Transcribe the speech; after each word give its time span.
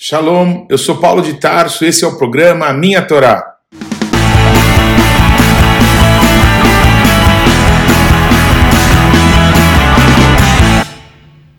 Shalom, 0.00 0.64
eu 0.70 0.78
sou 0.78 0.98
Paulo 0.98 1.20
de 1.20 1.40
Tarso, 1.40 1.84
esse 1.84 2.04
é 2.04 2.06
o 2.06 2.16
programa 2.16 2.66
A 2.66 2.72
Minha 2.72 3.04
Torá. 3.04 3.56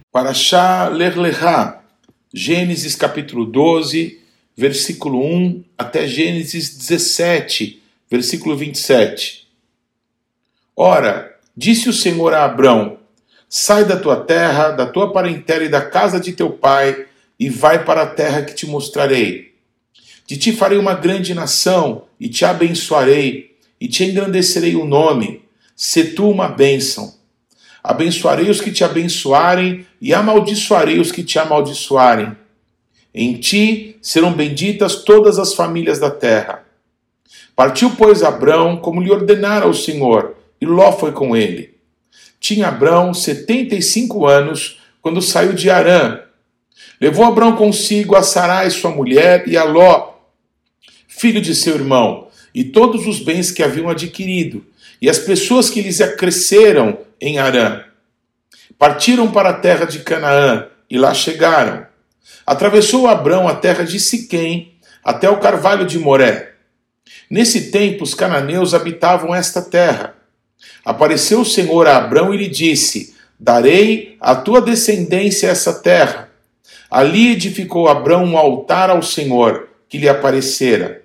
Parashá 0.10 0.88
Ler 0.88 1.18
Lechá, 1.18 1.82
Gênesis 2.34 2.96
capítulo 2.96 3.44
12, 3.44 4.22
versículo 4.56 5.22
1 5.22 5.62
até 5.78 6.08
Gênesis 6.08 6.78
17, 6.78 7.84
versículo 8.10 8.56
27. 8.56 9.50
Ora, 10.78 11.36
disse 11.58 11.90
o 11.90 11.94
Senhor 11.94 12.34
a 12.34 12.46
Abrão: 12.46 13.00
Sai 13.50 13.84
da 13.84 13.98
tua 14.00 14.16
terra, 14.16 14.70
da 14.70 14.86
tua 14.86 15.12
parentela 15.12 15.66
e 15.66 15.70
da 15.70 15.82
casa 15.82 16.22
de 16.22 16.32
teu 16.32 16.50
pai, 16.52 17.09
e 17.40 17.50
vai 17.50 17.86
para 17.86 18.02
a 18.04 18.08
terra 18.08 18.42
que 18.42 18.54
te 18.54 18.68
mostrarei. 18.68 19.54
De 20.28 20.38
ti 20.38 20.52
farei 20.52 20.78
uma 20.78 20.94
grande 20.94 21.34
nação, 21.34 22.04
e 22.20 22.28
te 22.28 22.44
abençoarei, 22.44 23.56
e 23.80 23.88
te 23.88 24.04
engrandecerei 24.04 24.76
o 24.76 24.86
nome. 24.86 25.42
Se 25.76 26.04
tu 26.04 26.30
uma 26.30 26.50
bênção. 26.50 27.16
Abençoarei 27.82 28.50
os 28.50 28.60
que 28.60 28.72
te 28.72 28.84
abençoarem, 28.84 29.88
e 30.02 30.14
amaldiçoarei 30.14 31.00
os 31.00 31.12
que 31.12 31.24
te 31.24 31.40
amaldiçoarem. 31.40 32.36
Em 33.14 33.38
ti 33.38 33.98
serão 34.02 34.34
benditas 34.34 35.04
todas 35.04 35.40
as 35.40 35.54
famílias 35.54 35.98
da 35.98 36.12
terra. 36.12 36.66
Partiu, 37.56 37.96
pois, 37.98 38.22
Abrão, 38.22 38.78
como 38.78 39.02
lhe 39.02 39.12
ordenara 39.12 39.68
o 39.68 39.74
Senhor, 39.74 40.36
e 40.62 40.66
Ló 40.66 40.92
foi 40.92 41.12
com 41.12 41.36
ele. 41.36 41.76
Tinha 42.40 42.68
Abrão 42.68 43.14
setenta 43.14 43.76
e 43.76 43.82
cinco 43.82 44.28
anos 44.28 44.80
quando 45.02 45.22
saiu 45.22 45.54
de 45.54 45.70
Arã. 45.70 46.20
Levou 47.00 47.26
Abrão 47.26 47.56
consigo 47.56 48.16
a 48.16 48.22
Sarai, 48.22 48.70
sua 48.70 48.92
mulher, 48.92 49.48
e 49.48 49.56
a 49.56 49.64
Ló, 49.64 50.16
filho 51.08 51.42
de 51.42 51.56
seu 51.56 51.76
irmão, 51.76 52.28
e 52.54 52.64
todos 52.64 53.08
os 53.08 53.20
bens 53.20 53.52
que 53.52 53.64
haviam 53.64 53.90
adquirido, 53.90 54.66
e 55.02 55.10
as 55.10 55.18
pessoas 55.18 55.70
que 55.70 55.82
lhes 55.82 56.02
acresceram 56.02 57.00
em 57.22 57.38
Arã. 57.40 57.84
Partiram 58.78 59.32
para 59.32 59.50
a 59.50 59.54
terra 59.54 59.86
de 59.86 60.00
Canaã, 60.00 60.68
e 60.90 60.98
lá 60.98 61.14
chegaram. 61.14 61.86
Atravessou 62.46 63.08
Abrão 63.08 63.48
a 63.48 63.56
terra 63.56 63.84
de 63.84 64.00
Siquém, 64.00 64.74
até 65.04 65.30
o 65.30 65.40
carvalho 65.40 65.86
de 65.86 65.98
Moré. 65.98 66.54
Nesse 67.30 67.72
tempo, 67.72 68.04
os 68.04 68.14
cananeus 68.14 68.74
habitavam 68.74 69.34
esta 69.34 69.62
terra. 69.62 70.16
Apareceu 70.84 71.42
o 71.42 71.46
Senhor 71.46 71.88
a 71.88 71.98
Abrão 71.98 72.34
e 72.34 72.38
lhe 72.38 72.48
disse: 72.48 73.16
Darei 73.40 74.18
à 74.20 74.36
tua 74.36 74.62
descendência 74.62 75.48
essa 75.48 75.74
terra. 75.74 76.29
Ali 76.90 77.32
edificou 77.32 77.88
Abrão 77.88 78.24
um 78.24 78.38
altar 78.38 78.90
ao 78.90 79.04
Senhor, 79.04 79.70
que 79.88 79.98
lhe 79.98 80.10
aparecera. 80.10 81.04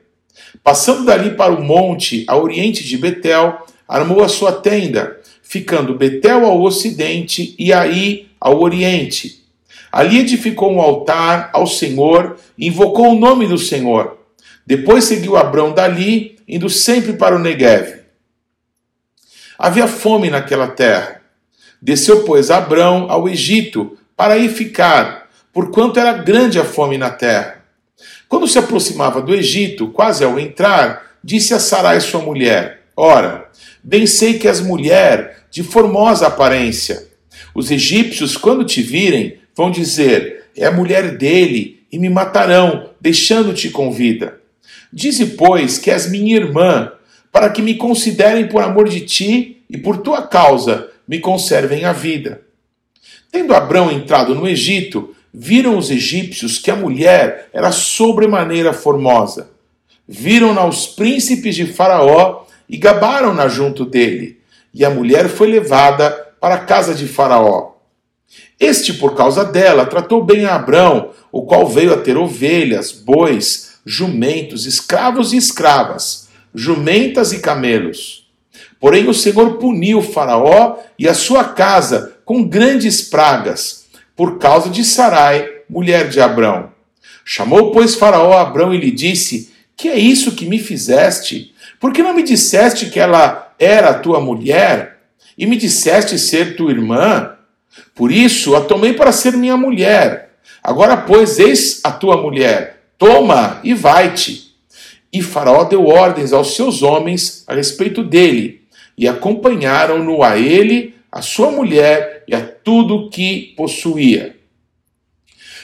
Passando 0.63 1.05
dali 1.05 1.33
para 1.33 1.53
o 1.53 1.63
monte, 1.63 2.25
a 2.27 2.37
oriente 2.37 2.83
de 2.85 2.97
Betel, 2.97 3.67
armou 3.87 4.25
a 4.25 4.29
sua 4.29 4.53
tenda, 4.53 5.21
ficando 5.43 5.95
Betel 5.95 6.47
ao 6.47 6.63
ocidente 6.63 7.55
e 7.59 7.73
aí 7.73 8.29
ao 8.41 8.61
oriente. 8.61 9.45
Ali 9.93 10.19
edificou 10.19 10.73
um 10.73 10.81
altar 10.81 11.51
ao 11.53 11.67
Senhor 11.67 12.37
e 12.59 12.67
invocou 12.67 13.13
o 13.13 13.19
nome 13.19 13.47
do 13.47 13.59
Senhor. 13.59 14.19
Depois 14.67 15.05
seguiu 15.05 15.37
Abrão 15.37 15.73
dali, 15.73 16.37
indo 16.49 16.69
sempre 16.69 17.13
para 17.13 17.37
o 17.37 17.39
Negueve. 17.39 18.01
Havia 19.59 19.87
fome 19.87 20.31
naquela 20.31 20.69
terra. 20.69 21.21
Desceu, 21.81 22.25
pois, 22.25 22.51
Abrão 22.51 23.11
ao 23.11 23.29
Egito 23.29 23.97
para 24.17 24.35
aí 24.35 24.49
ficar, 24.49 25.24
porquanto 25.55 26.01
era 26.01 26.13
grande 26.13 26.59
a 26.59 26.65
fome 26.65 26.99
na 26.99 27.09
terra. 27.09 27.65
Quando 28.29 28.49
se 28.49 28.59
aproximava 28.59 29.23
do 29.23 29.33
Egito, 29.33 29.89
quase 29.89 30.25
ao 30.25 30.39
entrar, 30.39 31.17
disse 31.23 31.55
a 31.55 31.61
Sarai 31.61 32.01
sua 32.01 32.21
mulher: 32.21 32.83
Ora, 32.97 33.49
bem 33.83 34.07
sei 34.07 34.39
que 34.39 34.49
és 34.49 34.61
mulher 34.61 35.45
de 35.51 35.63
formosa 35.63 36.27
aparência. 36.27 37.07
Os 37.55 37.71
egípcios, 37.71 38.37
quando 38.37 38.65
te 38.65 38.83
virem, 38.83 39.39
vão 39.57 39.71
dizer: 39.71 40.47
É 40.57 40.69
mulher 40.69 41.17
dele, 41.17 41.85
e 41.93 41.99
me 41.99 42.09
matarão, 42.09 42.91
deixando-te 43.01 43.71
com 43.71 43.93
vida. 43.93 44.41
Dize, 44.93 45.27
pois, 45.27 45.79
que 45.79 45.93
és 45.93 46.11
minha 46.11 46.35
irmã, 46.35 46.91
para 47.31 47.51
que 47.51 47.63
me 47.63 47.75
considerem 47.75 48.49
por 48.49 48.63
amor 48.63 48.89
de 48.89 49.01
ti 49.03 49.63
e 49.71 49.79
por 49.79 49.99
tua 49.99 50.23
causa 50.23 50.89
me 51.07 51.21
conservem 51.21 51.85
a 51.85 51.93
vida. 51.93 52.43
Tendo 53.31 53.55
Abrão 53.55 53.93
entrado 53.93 54.35
no 54.35 54.49
Egito, 54.49 55.14
viram 55.35 55.77
os 55.77 55.91
egípcios 55.91 56.59
que 56.59 56.71
a 56.71 56.77
mulher 56.77 57.49
era 57.53 57.73
sobremaneira 57.73 58.73
formosa. 58.73 59.51
Viram-na 60.07 60.65
os 60.65 60.87
príncipes 60.87 61.57
de 61.57 61.67
Faraó 61.67 62.45
e 62.69 62.77
gabaram-na 62.77 63.49
junto 63.49 63.85
dele. 63.85 64.39
E 64.73 64.85
a 64.85 64.91
mulher 64.91 65.29
foi 65.29 65.49
levada 65.49 66.11
para 66.41 66.55
a 66.55 66.65
casa 66.65 66.95
de 66.95 67.09
Faraó. 67.09 67.73
Este, 68.61 68.93
por 68.95 69.17
causa 69.17 69.45
dela, 69.45 69.85
tratou 69.85 70.25
bem 70.25 70.45
a 70.45 70.55
Abrão, 70.55 71.11
o 71.33 71.43
qual 71.43 71.67
veio 71.67 71.93
a 71.93 71.97
ter 71.97 72.17
ovelhas, 72.17 72.93
bois, 72.93 73.79
jumentos, 73.85 74.65
escravos 74.65 75.33
e 75.33 75.37
escravas 75.37 76.25
jumentas 76.55 77.33
e 77.33 77.41
camelos. 77.41 78.29
Porém, 78.79 79.09
o 79.09 79.15
Senhor 79.15 79.59
puniu 79.59 80.01
Faraó 80.01 80.79
e 80.99 81.09
a 81.09 81.15
sua 81.15 81.43
casa 81.45 82.17
com 82.25 82.45
grandes 82.45 83.03
pragas, 83.03 83.84
por 84.17 84.39
causa 84.39 84.71
de 84.71 84.85
Sarai, 84.85 85.49
mulher 85.69 86.09
de 86.09 86.21
Abrão. 86.21 86.73
Chamou, 87.25 87.71
pois, 87.73 87.95
Faraó 87.95 88.33
a 88.33 88.43
Abrão 88.43 88.75
e 88.75 88.79
lhe 88.79 88.91
disse: 88.91 89.53
Que 89.77 89.89
é 89.89 89.99
isso 89.99 90.33
que 90.33 90.47
me 90.47 90.59
fizeste? 90.59 91.55
Por 91.81 91.93
que 91.93 92.03
não 92.03 92.15
me 92.15 92.23
disseste 92.23 92.91
que 92.91 93.01
ela 93.01 93.55
era 93.59 93.95
tua 93.95 94.21
mulher? 94.21 94.99
E 95.37 95.47
me 95.47 95.57
disseste 95.57 96.19
ser 96.19 96.57
tua 96.57 96.71
irmã? 96.71 97.35
Por 97.95 98.13
isso 98.13 98.55
a 98.55 98.61
tomei 98.61 98.93
para 98.93 99.13
ser 99.13 99.33
minha 99.33 99.57
mulher. 99.57 100.31
Agora, 100.63 100.97
pois, 100.97 101.39
eis 101.39 101.81
a 101.83 101.91
tua 101.91 102.17
mulher. 102.17 102.83
Toma 102.97 103.61
e 103.65 103.75
vai-te. 103.75 104.55
E 105.13 105.23
Faraó 105.23 105.65
deu 105.65 105.87
ordens 105.87 106.33
aos 106.33 106.55
seus 106.55 106.83
homens 106.83 107.45
a 107.47 107.55
respeito 107.55 108.03
dele, 108.03 108.63
e 108.97 109.07
acompanharam-no 109.07 110.23
a 110.23 110.39
ele, 110.39 110.94
a 111.15 111.23
sua 111.23 111.53
mulher 111.53 112.25
e 112.27 112.35
a 112.35 112.41
tudo 112.41 113.09
que 113.09 113.55
possuía. 113.57 114.35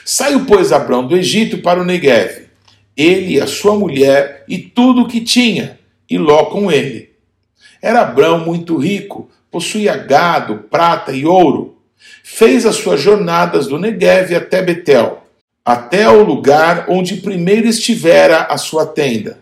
Saiu, 0.05 0.45
pois, 0.45 0.71
Abrão 0.71 1.05
do 1.05 1.17
Egito 1.17 1.57
para 1.57 1.81
o 1.81 1.83
Negueve, 1.83 2.47
ele 2.95 3.33
e 3.33 3.41
a 3.41 3.45
sua 3.45 3.75
mulher 3.75 4.45
e 4.47 4.57
tudo 4.57 5.01
o 5.01 5.07
que 5.09 5.19
tinha, 5.19 5.77
e 6.09 6.17
Ló 6.17 6.45
com 6.45 6.71
ele. 6.71 7.11
Era 7.81 7.99
Abrão 7.99 8.45
muito 8.45 8.77
rico, 8.77 9.29
possuía 9.51 9.97
gado, 9.97 10.67
prata 10.71 11.11
e 11.11 11.25
ouro. 11.25 11.77
Fez 12.23 12.65
as 12.65 12.77
suas 12.77 13.01
jornadas 13.01 13.67
do 13.67 13.77
Negueve 13.77 14.33
até 14.33 14.61
Betel 14.61 15.21
até 15.65 16.05
ao 16.05 16.23
lugar 16.23 16.85
onde 16.89 17.17
primeiro 17.17 17.67
estivera 17.67 18.43
a 18.43 18.57
sua 18.57 18.85
tenda, 18.85 19.39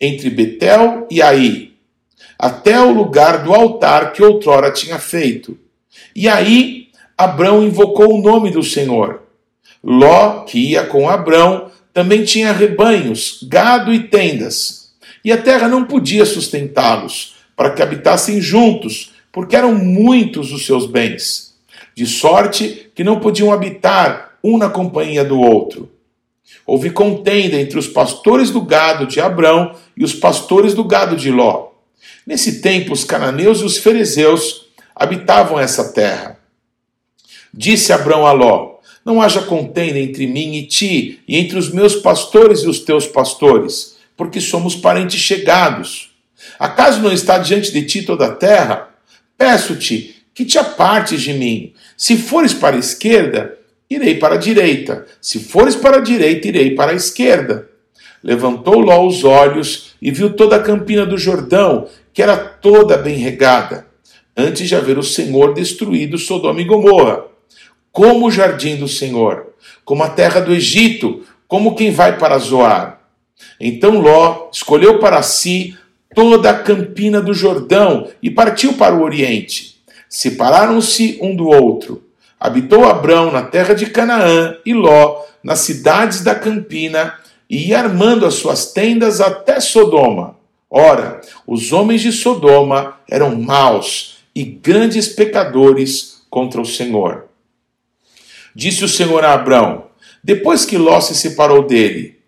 entre 0.00 0.30
Betel 0.30 1.06
e 1.10 1.20
Aí, 1.20 1.69
até 2.40 2.80
o 2.80 2.90
lugar 2.90 3.44
do 3.44 3.52
altar 3.52 4.14
que 4.14 4.22
outrora 4.22 4.70
tinha 4.70 4.98
feito. 4.98 5.58
E 6.16 6.26
aí 6.26 6.88
Abrão 7.16 7.62
invocou 7.62 8.14
o 8.14 8.22
nome 8.22 8.50
do 8.50 8.62
Senhor. 8.62 9.20
Ló, 9.84 10.44
que 10.44 10.58
ia 10.58 10.84
com 10.84 11.06
Abrão, 11.06 11.70
também 11.92 12.24
tinha 12.24 12.50
rebanhos, 12.50 13.40
gado 13.46 13.92
e 13.92 14.04
tendas. 14.04 14.94
E 15.22 15.30
a 15.30 15.36
terra 15.36 15.68
não 15.68 15.84
podia 15.84 16.24
sustentá-los, 16.24 17.36
para 17.54 17.72
que 17.72 17.82
habitassem 17.82 18.40
juntos, 18.40 19.12
porque 19.30 19.54
eram 19.54 19.74
muitos 19.74 20.50
os 20.50 20.64
seus 20.64 20.86
bens. 20.86 21.54
De 21.94 22.06
sorte 22.06 22.90
que 22.94 23.04
não 23.04 23.20
podiam 23.20 23.52
habitar 23.52 24.38
um 24.42 24.56
na 24.56 24.70
companhia 24.70 25.22
do 25.22 25.38
outro. 25.38 25.90
Houve 26.66 26.88
contenda 26.88 27.60
entre 27.60 27.78
os 27.78 27.86
pastores 27.86 28.50
do 28.50 28.62
gado 28.62 29.06
de 29.06 29.20
Abrão 29.20 29.74
e 29.94 30.02
os 30.02 30.14
pastores 30.14 30.72
do 30.72 30.84
gado 30.84 31.16
de 31.16 31.30
Ló. 31.30 31.69
Nesse 32.26 32.60
tempo, 32.60 32.92
os 32.92 33.04
cananeus 33.04 33.60
e 33.60 33.64
os 33.64 33.78
fariseus 33.78 34.66
habitavam 34.94 35.58
essa 35.58 35.92
terra. 35.92 36.38
Disse 37.52 37.92
Abrão 37.92 38.26
a 38.26 38.32
Ló: 38.32 38.76
Não 39.04 39.20
haja 39.20 39.42
contenda 39.42 39.98
entre 39.98 40.26
mim 40.26 40.54
e 40.54 40.66
ti, 40.66 41.20
e 41.26 41.36
entre 41.36 41.58
os 41.58 41.70
meus 41.70 41.96
pastores 41.96 42.60
e 42.60 42.68
os 42.68 42.80
teus 42.80 43.06
pastores, 43.06 43.96
porque 44.16 44.40
somos 44.40 44.76
parentes 44.76 45.20
chegados. 45.20 46.10
Acaso 46.58 47.00
não 47.00 47.12
está 47.12 47.38
diante 47.38 47.72
de 47.72 47.82
ti 47.82 48.02
toda 48.02 48.26
a 48.26 48.34
terra? 48.34 48.90
Peço-te 49.36 50.16
que 50.34 50.44
te 50.44 50.58
apartes 50.58 51.22
de 51.22 51.32
mim. 51.32 51.72
Se 51.96 52.16
fores 52.16 52.54
para 52.54 52.76
a 52.76 52.78
esquerda, 52.78 53.58
irei 53.88 54.14
para 54.16 54.36
a 54.36 54.38
direita. 54.38 55.06
Se 55.20 55.38
fores 55.38 55.74
para 55.74 55.98
a 55.98 56.00
direita, 56.00 56.48
irei 56.48 56.74
para 56.74 56.92
a 56.92 56.94
esquerda. 56.94 57.68
Levantou 58.22 58.78
Ló 58.80 59.06
os 59.06 59.24
olhos 59.24 59.94
e 60.00 60.10
viu 60.10 60.34
toda 60.34 60.56
a 60.56 60.62
campina 60.62 61.06
do 61.06 61.16
Jordão, 61.16 61.88
que 62.12 62.22
era 62.22 62.36
toda 62.36 62.96
bem 62.96 63.16
regada, 63.16 63.86
antes 64.36 64.68
de 64.68 64.74
haver 64.74 64.98
o 64.98 65.02
Senhor 65.02 65.54
destruído 65.54 66.18
Sodoma 66.18 66.60
e 66.60 66.64
Gomorra. 66.64 67.24
como 67.92 68.28
o 68.28 68.30
jardim 68.30 68.76
do 68.76 68.86
Senhor, 68.86 69.54
como 69.84 70.04
a 70.04 70.08
terra 70.08 70.40
do 70.40 70.52
Egito, 70.52 71.24
como 71.48 71.74
quem 71.74 71.90
vai 71.90 72.16
para 72.16 72.38
Zoar. 72.38 73.00
Então 73.58 74.00
Ló 74.00 74.48
escolheu 74.52 75.00
para 75.00 75.20
si 75.22 75.76
toda 76.14 76.50
a 76.50 76.58
campina 76.58 77.20
do 77.20 77.34
Jordão 77.34 78.08
e 78.22 78.30
partiu 78.30 78.74
para 78.74 78.94
o 78.94 79.02
oriente. 79.02 79.80
Separaram-se 80.08 81.18
um 81.20 81.34
do 81.34 81.48
outro. 81.48 82.04
Habitou 82.38 82.84
Abrão 82.84 83.30
na 83.30 83.42
terra 83.42 83.74
de 83.74 83.86
Canaã 83.86 84.56
e 84.64 84.72
Ló 84.72 85.24
nas 85.42 85.60
cidades 85.60 86.22
da 86.22 86.34
campina 86.34 87.14
e 87.48 87.68
ia 87.68 87.80
armando 87.80 88.24
as 88.24 88.34
suas 88.34 88.72
tendas 88.72 89.20
até 89.20 89.60
Sodoma. 89.60 90.36
Ora, 90.70 91.20
os 91.46 91.72
homens 91.72 92.00
de 92.00 92.12
Sodoma 92.12 93.00
eram 93.08 93.34
maus 93.34 94.18
e 94.32 94.44
grandes 94.44 95.08
pecadores 95.08 96.22
contra 96.30 96.60
o 96.60 96.66
Senhor. 96.66 97.26
Disse 98.54 98.84
o 98.84 98.88
Senhor 98.88 99.24
a 99.24 99.34
Abrão, 99.34 99.86
depois 100.22 100.64
que 100.64 100.78
Ló 100.78 101.00
se 101.00 101.14
separou 101.14 101.66
dele: 101.66 102.18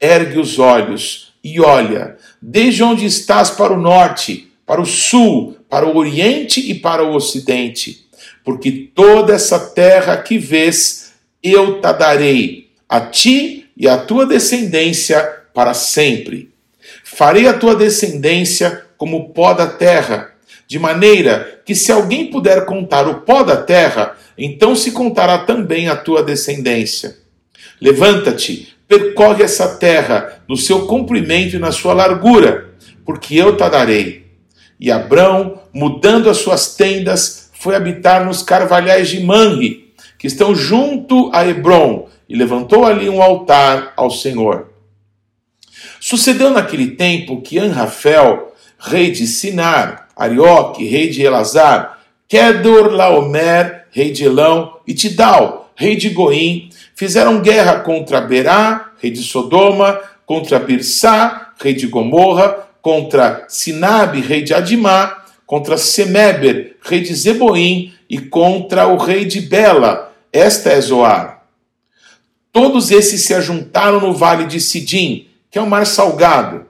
Ergue 0.00 0.40
os 0.40 0.58
olhos 0.58 1.32
e 1.44 1.60
olha, 1.60 2.16
desde 2.40 2.82
onde 2.82 3.06
estás 3.06 3.50
para 3.50 3.72
o 3.72 3.80
norte, 3.80 4.52
para 4.66 4.80
o 4.80 4.86
sul, 4.86 5.56
para 5.68 5.86
o 5.86 5.96
oriente 5.96 6.60
e 6.60 6.74
para 6.74 7.04
o 7.04 7.14
ocidente, 7.14 8.06
porque 8.44 8.90
toda 8.94 9.32
essa 9.32 9.58
terra 9.58 10.16
que 10.16 10.38
vês, 10.38 11.12
eu 11.42 11.80
te 11.80 11.92
darei 11.92 12.70
a 12.88 13.00
ti 13.00 13.66
e 13.76 13.88
à 13.88 13.96
tua 13.96 14.26
descendência 14.26 15.20
para 15.54 15.74
sempre. 15.74 16.51
Farei 17.14 17.46
a 17.46 17.52
tua 17.52 17.74
descendência 17.76 18.84
como 18.96 19.18
o 19.18 19.28
pó 19.30 19.52
da 19.52 19.66
terra, 19.66 20.30
de 20.66 20.78
maneira 20.78 21.60
que 21.64 21.74
se 21.74 21.92
alguém 21.92 22.30
puder 22.30 22.64
contar 22.64 23.06
o 23.06 23.20
pó 23.20 23.42
da 23.42 23.56
terra, 23.56 24.16
então 24.36 24.74
se 24.74 24.92
contará 24.92 25.38
também 25.38 25.88
a 25.88 25.96
tua 25.96 26.22
descendência. 26.22 27.18
Levanta-te, 27.78 28.74
percorre 28.88 29.44
essa 29.44 29.76
terra 29.76 30.42
no 30.48 30.56
seu 30.56 30.86
comprimento 30.86 31.56
e 31.56 31.58
na 31.58 31.70
sua 31.70 31.92
largura, 31.92 32.70
porque 33.04 33.34
eu 33.36 33.58
te 33.58 33.68
darei. 33.68 34.24
E 34.80 34.90
Abrão, 34.90 35.60
mudando 35.70 36.30
as 36.30 36.38
suas 36.38 36.74
tendas, 36.74 37.50
foi 37.52 37.76
habitar 37.76 38.24
nos 38.24 38.42
carvalhais 38.42 39.10
de 39.10 39.20
Manre, 39.20 39.92
que 40.18 40.26
estão 40.26 40.54
junto 40.54 41.30
a 41.34 41.46
Hebron, 41.46 42.08
e 42.26 42.34
levantou 42.34 42.86
ali 42.86 43.10
um 43.10 43.20
altar 43.20 43.92
ao 43.96 44.10
Senhor. 44.10 44.71
Sucedeu 46.04 46.50
naquele 46.50 46.96
tempo 46.96 47.40
que 47.40 47.60
Anrafel, 47.60 48.52
rei 48.76 49.12
de 49.12 49.24
Sinar, 49.24 50.08
Arioque, 50.16 50.84
rei 50.84 51.10
de 51.10 51.22
Elazar, 51.22 52.00
Kedor 52.26 52.90
Laomer, 52.90 53.86
rei 53.88 54.10
de 54.10 54.24
Elão, 54.24 54.78
e 54.84 54.94
Tidal, 54.94 55.70
rei 55.76 55.94
de 55.94 56.08
Goim, 56.08 56.70
fizeram 56.96 57.40
guerra 57.40 57.78
contra 57.78 58.20
Berá, 58.20 58.90
rei 59.00 59.12
de 59.12 59.22
Sodoma, 59.22 59.96
contra 60.26 60.58
Birsá, 60.58 61.52
rei 61.62 61.72
de 61.72 61.86
Gomorra, 61.86 62.66
contra 62.82 63.44
Sinabe, 63.48 64.20
rei 64.22 64.42
de 64.42 64.52
Adimá, 64.52 65.22
contra 65.46 65.78
Semeber, 65.78 66.78
rei 66.82 67.00
de 67.00 67.14
Zeboim, 67.14 67.94
e 68.10 68.18
contra 68.18 68.88
o 68.88 68.96
rei 68.96 69.24
de 69.24 69.40
Bela. 69.40 70.12
Esta 70.32 70.70
é 70.70 70.80
Zoar. 70.80 71.44
Todos 72.52 72.90
esses 72.90 73.22
se 73.22 73.32
ajuntaram 73.32 74.00
no 74.00 74.12
vale 74.12 74.46
de 74.46 74.60
Sidim, 74.60 75.28
que 75.52 75.58
é 75.58 75.62
o 75.62 75.66
mar 75.68 75.86
salgado. 75.86 76.64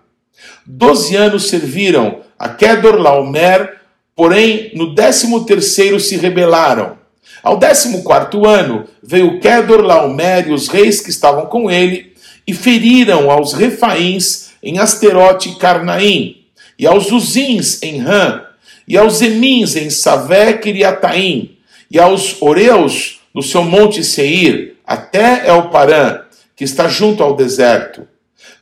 Doze 0.67 1.15
anos 1.15 1.49
serviram 1.49 2.21
a 2.37 2.49
Kedor 2.49 2.97
Laomer, 2.97 3.79
porém 4.17 4.73
no 4.75 4.93
décimo 4.93 5.47
terceiro 5.47 6.01
se 6.01 6.17
rebelaram. 6.17 6.99
Ao 7.45 7.57
décimo 7.57 8.03
quarto 8.03 8.45
ano 8.45 8.85
veio 9.01 9.39
Kedor 9.39 9.83
Laomer 9.83 10.49
e 10.49 10.53
os 10.53 10.67
reis 10.67 11.01
que 11.01 11.11
estavam 11.11 11.47
com 11.47 11.71
ele 11.71 12.13
e 12.45 12.53
feriram 12.53 13.31
aos 13.31 13.53
refaíns 13.53 14.51
em 14.61 14.81
Asterote 14.81 15.51
e 15.51 15.55
Carnaim, 15.55 16.45
e 16.77 16.85
aos 16.85 17.13
Uzins 17.13 17.81
em 17.85 17.99
Ram, 17.99 18.43
e 18.87 18.99
aos 18.99 19.23
Emins 19.23 19.77
em 19.77 19.91
Savé 19.91 20.55
Kiriataim, 20.55 21.57
e 21.89 22.01
aos 22.01 22.43
Oreus 22.43 23.21
no 23.33 23.43
seu 23.43 23.63
monte 23.63 24.03
Seir, 24.03 24.77
até 24.85 25.49
Elparã, 25.49 26.23
que 26.57 26.65
está 26.65 26.89
junto 26.89 27.23
ao 27.23 27.37
deserto. 27.37 28.07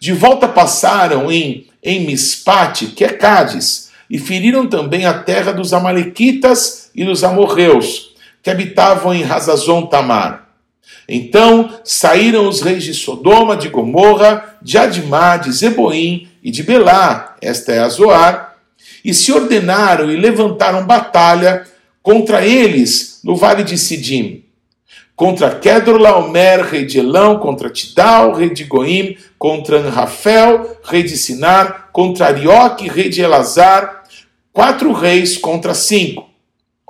De 0.01 0.13
volta 0.15 0.49
passaram 0.49 1.31
em, 1.31 1.67
em 1.83 2.07
Mispate, 2.07 2.87
que 2.87 3.05
é 3.05 3.11
Cádiz, 3.11 3.91
e 4.09 4.19
feriram 4.19 4.67
também 4.67 5.05
a 5.05 5.13
terra 5.13 5.53
dos 5.53 5.75
Amalequitas 5.75 6.91
e 6.95 7.05
dos 7.05 7.23
Amorreus, 7.23 8.15
que 8.43 8.49
habitavam 8.49 9.13
em 9.13 9.23
Razazon 9.23 9.85
Tamar. 9.85 10.49
Então 11.07 11.79
saíram 11.85 12.49
os 12.49 12.63
reis 12.63 12.83
de 12.83 12.95
Sodoma, 12.95 13.55
de 13.59 13.69
Gomorra, 13.69 14.57
de 14.63 14.79
Adimá, 14.79 15.37
de 15.37 15.53
Zeboim 15.53 16.29
e 16.43 16.51
de 16.51 16.63
Belá, 16.63 17.37
esta 17.43 17.73
é 17.73 17.81
a 17.81 17.89
Zoar, 17.91 18.57
e 19.05 19.13
se 19.13 19.31
ordenaram 19.31 20.11
e 20.11 20.17
levantaram 20.17 20.87
batalha 20.87 21.67
contra 22.03 22.43
eles 22.43 23.21
no 23.23 23.37
vale 23.37 23.63
de 23.63 23.77
Sidim 23.77 24.45
contra 25.21 25.51
Kedorlaomer, 25.51 26.65
rei 26.65 26.87
de 26.87 26.99
Elão, 26.99 27.39
contra 27.39 27.69
Tidal, 27.69 28.33
rei 28.33 28.49
de 28.49 28.65
Goim, 28.65 29.19
contra 29.39 29.79
Anrafel, 29.79 30.79
rei 30.83 31.03
de 31.03 31.15
Sinar, 31.15 31.91
contra 31.93 32.29
Arioque, 32.29 32.89
rei 32.89 33.11
de 33.11 33.21
Elazar, 33.21 34.05
quatro 34.51 34.95
reis 34.95 35.37
contra 35.37 35.75
cinco. 35.75 36.27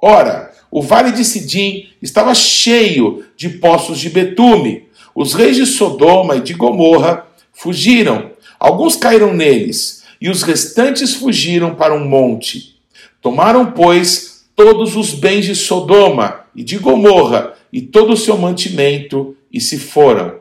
Ora, 0.01 0.53
o 0.71 0.81
vale 0.81 1.11
de 1.11 1.25
Sidim 1.25 1.89
estava 2.01 2.33
cheio 2.33 3.25
de 3.37 3.49
poços 3.49 3.99
de 3.99 4.09
betume. 4.09 4.85
Os 5.13 5.35
reis 5.35 5.57
de 5.57 5.67
Sodoma 5.67 6.37
e 6.37 6.41
de 6.41 6.55
Gomorra 6.55 7.27
fugiram. 7.53 8.31
Alguns 8.61 8.95
caíram 8.95 9.35
neles, 9.35 10.05
e 10.21 10.31
os 10.31 10.45
restantes 10.45 11.15
fugiram 11.15 11.75
para 11.75 11.93
um 11.93 12.09
monte. 12.09 12.77
Tomaram, 13.21 13.73
pois, 13.73 14.45
todos 14.55 14.95
os 14.95 15.15
bens 15.15 15.47
de 15.47 15.57
Sodoma 15.57 16.43
e 16.55 16.63
de 16.63 16.79
Gomorra, 16.79 17.59
e 17.73 17.81
todo 17.81 18.13
o 18.13 18.17
seu 18.17 18.37
mantimento, 18.37 19.37
e 19.53 19.61
se 19.61 19.79
foram. 19.79 20.41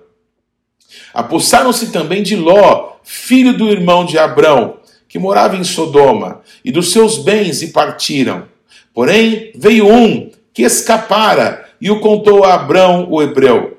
Apossaram-se 1.13 1.91
também 1.91 2.23
de 2.23 2.35
Ló, 2.35 2.93
filho 3.03 3.57
do 3.57 3.69
irmão 3.69 4.05
de 4.05 4.17
Abrão, 4.17 4.77
que 5.07 5.19
morava 5.19 5.55
em 5.55 5.63
Sodoma, 5.63 6.41
e 6.63 6.71
dos 6.71 6.91
seus 6.91 7.17
bens, 7.17 7.61
e 7.61 7.67
partiram. 7.67 8.47
Porém, 8.93 9.51
veio 9.55 9.87
um 9.87 10.29
que 10.53 10.63
escapara 10.63 11.67
e 11.81 11.89
o 11.89 11.99
contou 11.99 12.43
a 12.43 12.53
Abrão, 12.53 13.07
o 13.09 13.21
hebreu. 13.21 13.77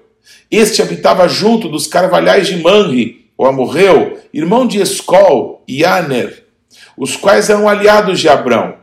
Este 0.50 0.82
habitava 0.82 1.28
junto 1.28 1.68
dos 1.68 1.86
carvalhais 1.86 2.46
de 2.46 2.56
Manre, 2.56 3.26
o 3.36 3.46
amorreu, 3.46 4.18
irmão 4.32 4.66
de 4.66 4.80
Escol 4.80 5.62
e 5.66 5.84
Aner, 5.84 6.44
os 6.96 7.16
quais 7.16 7.48
eram 7.48 7.68
aliados 7.68 8.18
de 8.18 8.28
Abrão. 8.28 8.74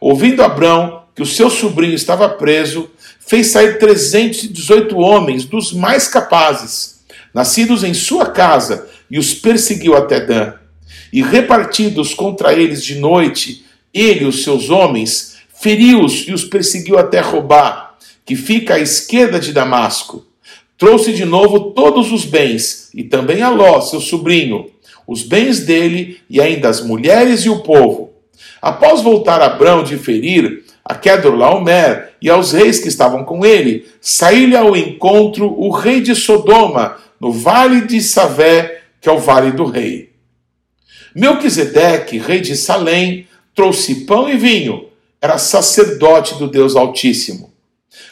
Ouvindo 0.00 0.42
Abrão 0.42 1.02
que 1.14 1.22
o 1.22 1.26
seu 1.26 1.48
sobrinho 1.48 1.94
estava 1.94 2.28
preso, 2.28 2.90
fez 3.26 3.48
sair 3.48 3.78
318 3.78 4.96
homens 4.98 5.44
dos 5.44 5.72
mais 5.72 6.08
capazes, 6.08 7.00
nascidos 7.32 7.82
em 7.82 7.94
sua 7.94 8.26
casa, 8.26 8.88
e 9.10 9.18
os 9.18 9.34
perseguiu 9.34 9.96
até 9.96 10.20
Dan. 10.20 10.54
E 11.12 11.22
repartidos 11.22 12.14
contra 12.14 12.52
eles 12.52 12.84
de 12.84 12.96
noite, 12.96 13.64
ele 13.92 14.24
e 14.24 14.26
os 14.26 14.42
seus 14.42 14.70
homens, 14.70 15.36
feriu-os 15.54 16.26
e 16.26 16.32
os 16.32 16.44
perseguiu 16.44 16.98
até 16.98 17.20
Robá, 17.20 17.94
que 18.24 18.34
fica 18.34 18.74
à 18.74 18.80
esquerda 18.80 19.38
de 19.38 19.52
Damasco. 19.52 20.26
Trouxe 20.76 21.12
de 21.12 21.24
novo 21.24 21.72
todos 21.72 22.10
os 22.12 22.24
bens, 22.24 22.90
e 22.94 23.04
também 23.04 23.42
a 23.42 23.48
Ló, 23.48 23.80
seu 23.80 24.00
sobrinho, 24.00 24.70
os 25.06 25.22
bens 25.22 25.60
dele 25.60 26.18
e 26.28 26.40
ainda 26.40 26.68
as 26.68 26.80
mulheres 26.80 27.42
e 27.42 27.50
o 27.50 27.60
povo. 27.60 28.12
Após 28.60 29.02
voltar 29.02 29.40
Abrão 29.40 29.84
de 29.84 29.96
ferir, 29.96 30.63
a 30.84 30.94
Kedorlaomer 30.94 32.10
e 32.20 32.28
aos 32.28 32.52
reis 32.52 32.78
que 32.78 32.88
estavam 32.88 33.24
com 33.24 33.44
ele, 33.44 33.88
saiu-lhe 34.00 34.56
ao 34.56 34.76
encontro 34.76 35.46
o 35.58 35.70
rei 35.70 36.00
de 36.00 36.14
Sodoma, 36.14 36.98
no 37.18 37.32
vale 37.32 37.82
de 37.82 38.00
Savé, 38.02 38.82
que 39.00 39.08
é 39.08 39.12
o 39.12 39.18
vale 39.18 39.52
do 39.52 39.64
rei. 39.64 40.10
Melquisedeque, 41.14 42.18
rei 42.18 42.40
de 42.40 42.54
Salém, 42.56 43.26
trouxe 43.54 44.04
pão 44.04 44.28
e 44.28 44.36
vinho, 44.36 44.88
era 45.22 45.38
sacerdote 45.38 46.34
do 46.34 46.48
Deus 46.48 46.76
Altíssimo. 46.76 47.52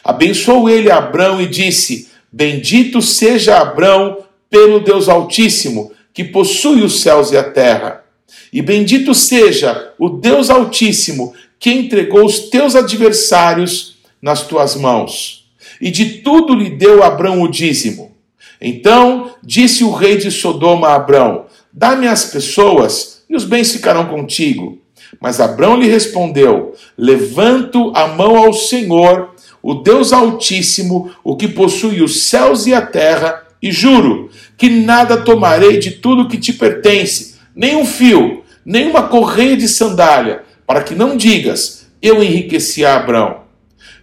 Abençoou 0.03 0.69
ele 0.69 0.89
Abrão 0.89 1.39
e 1.39 1.47
disse: 1.47 2.09
Bendito 2.31 3.01
seja 3.01 3.59
Abrão 3.59 4.25
pelo 4.49 4.79
Deus 4.79 5.09
Altíssimo, 5.09 5.91
que 6.13 6.23
possui 6.23 6.81
os 6.81 7.01
céus 7.01 7.31
e 7.31 7.37
a 7.37 7.43
terra. 7.43 8.03
E 8.51 8.61
bendito 8.61 9.13
seja 9.13 9.93
o 9.97 10.09
Deus 10.09 10.49
Altíssimo, 10.49 11.33
que 11.59 11.71
entregou 11.71 12.25
os 12.25 12.49
teus 12.49 12.75
adversários 12.75 13.97
nas 14.21 14.45
tuas 14.47 14.75
mãos. 14.75 15.45
E 15.79 15.91
de 15.91 16.19
tudo 16.19 16.53
lhe 16.53 16.69
deu 16.69 17.03
Abrão 17.03 17.41
o 17.41 17.47
dízimo. 17.47 18.15
Então 18.61 19.31
disse 19.43 19.83
o 19.83 19.91
rei 19.91 20.17
de 20.17 20.31
Sodoma 20.31 20.89
a 20.89 20.95
Abrão: 20.95 21.45
Dá-me 21.71 22.07
as 22.07 22.25
pessoas, 22.25 23.23
e 23.29 23.35
os 23.35 23.43
bens 23.43 23.71
ficarão 23.71 24.05
contigo. 24.05 24.79
Mas 25.19 25.39
Abrão 25.39 25.75
lhe 25.75 25.87
respondeu: 25.87 26.73
Levanto 26.97 27.91
a 27.95 28.07
mão 28.07 28.37
ao 28.37 28.53
Senhor, 28.53 29.33
o 29.61 29.75
Deus 29.75 30.13
Altíssimo, 30.13 31.11
o 31.23 31.35
que 31.35 31.47
possui 31.47 32.01
os 32.01 32.23
céus 32.23 32.67
e 32.67 32.73
a 32.73 32.81
terra, 32.81 33.43
e 33.61 33.71
juro 33.71 34.29
que 34.57 34.69
nada 34.69 35.17
tomarei 35.17 35.77
de 35.77 35.91
tudo 35.91 36.27
que 36.27 36.37
te 36.37 36.53
pertence, 36.53 37.35
nem 37.55 37.75
um 37.75 37.85
fio, 37.85 38.43
nem 38.65 38.89
uma 38.89 39.03
correia 39.03 39.57
de 39.57 39.67
sandália, 39.67 40.43
para 40.65 40.83
que 40.83 40.95
não 40.95 41.15
digas: 41.17 41.87
Eu 42.01 42.23
enriqueci 42.23 42.85
a 42.85 42.95
Abrão. 42.95 43.43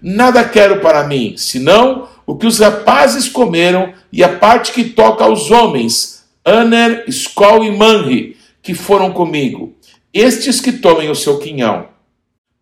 Nada 0.02 0.42
quero 0.44 0.80
para 0.80 1.06
mim, 1.06 1.34
senão 1.36 2.08
o 2.26 2.36
que 2.36 2.46
os 2.46 2.58
rapazes 2.58 3.28
comeram 3.28 3.92
e 4.12 4.22
a 4.22 4.28
parte 4.28 4.72
que 4.72 4.84
toca 4.84 5.24
aos 5.24 5.50
homens, 5.50 6.24
Aner, 6.44 7.04
Skol 7.08 7.64
e 7.64 7.76
Manri, 7.76 8.36
que 8.62 8.72
foram 8.72 9.12
comigo, 9.12 9.74
estes 10.12 10.60
que 10.60 10.72
tomem 10.72 11.10
o 11.10 11.14
seu 11.14 11.38
quinhão. 11.38 11.88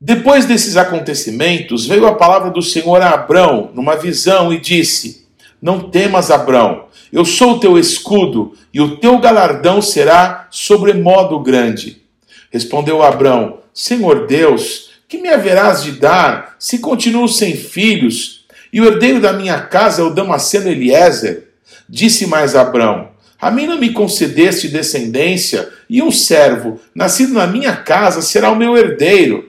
Depois 0.01 0.47
desses 0.47 0.77
acontecimentos, 0.77 1.87
veio 1.87 2.07
a 2.07 2.15
palavra 2.15 2.51
do 2.51 2.63
Senhor 2.63 3.03
a 3.03 3.11
Abrão 3.11 3.71
numa 3.75 3.97
visão 3.97 4.53
e 4.53 4.61
disse: 4.61 5.27
Não 5.61 5.81
temas, 5.91 6.31
Abrão, 6.31 6.85
eu 7.13 7.25
sou 7.25 7.53
o 7.53 7.61
teu 7.61 7.79
escudo, 7.79 8.55
e 8.73 8.81
o 8.81 8.97
teu 8.99 9.19
galardão 9.19 9.83
será 9.83 10.47
sobremodo 10.51 11.39
grande. 11.41 12.03
Respondeu 12.51 13.03
Abrão: 13.03 13.59
Senhor 13.81 14.27
Deus, 14.27 14.91
que 15.07 15.19
me 15.19 15.29
haverás 15.29 15.85
de 15.85 15.93
dar 15.93 16.57
se 16.59 16.81
continuo 16.81 17.29
sem 17.29 17.55
filhos, 17.57 18.45
e 18.73 18.81
o 18.81 18.85
herdeiro 18.85 19.21
da 19.21 19.33
minha 19.33 19.61
casa 19.61 20.03
é 20.03 20.05
o 20.05 20.11
Damasceno 20.11 20.69
Eliezer? 20.69 21.51
Disse 21.89 22.27
mais 22.27 22.57
Abrão: 22.57 23.11
A 23.41 23.53
mim 23.53 23.69
não 23.69 23.79
me 23.79 23.93
concedeste 23.93 24.67
descendência, 24.67 25.69
e 25.89 26.03
um 26.03 26.11
servo, 26.11 26.81
nascido 26.93 27.35
na 27.35 27.47
minha 27.47 27.77
casa, 27.77 28.21
será 28.21 28.51
o 28.51 28.57
meu 28.57 28.77
herdeiro. 28.77 29.49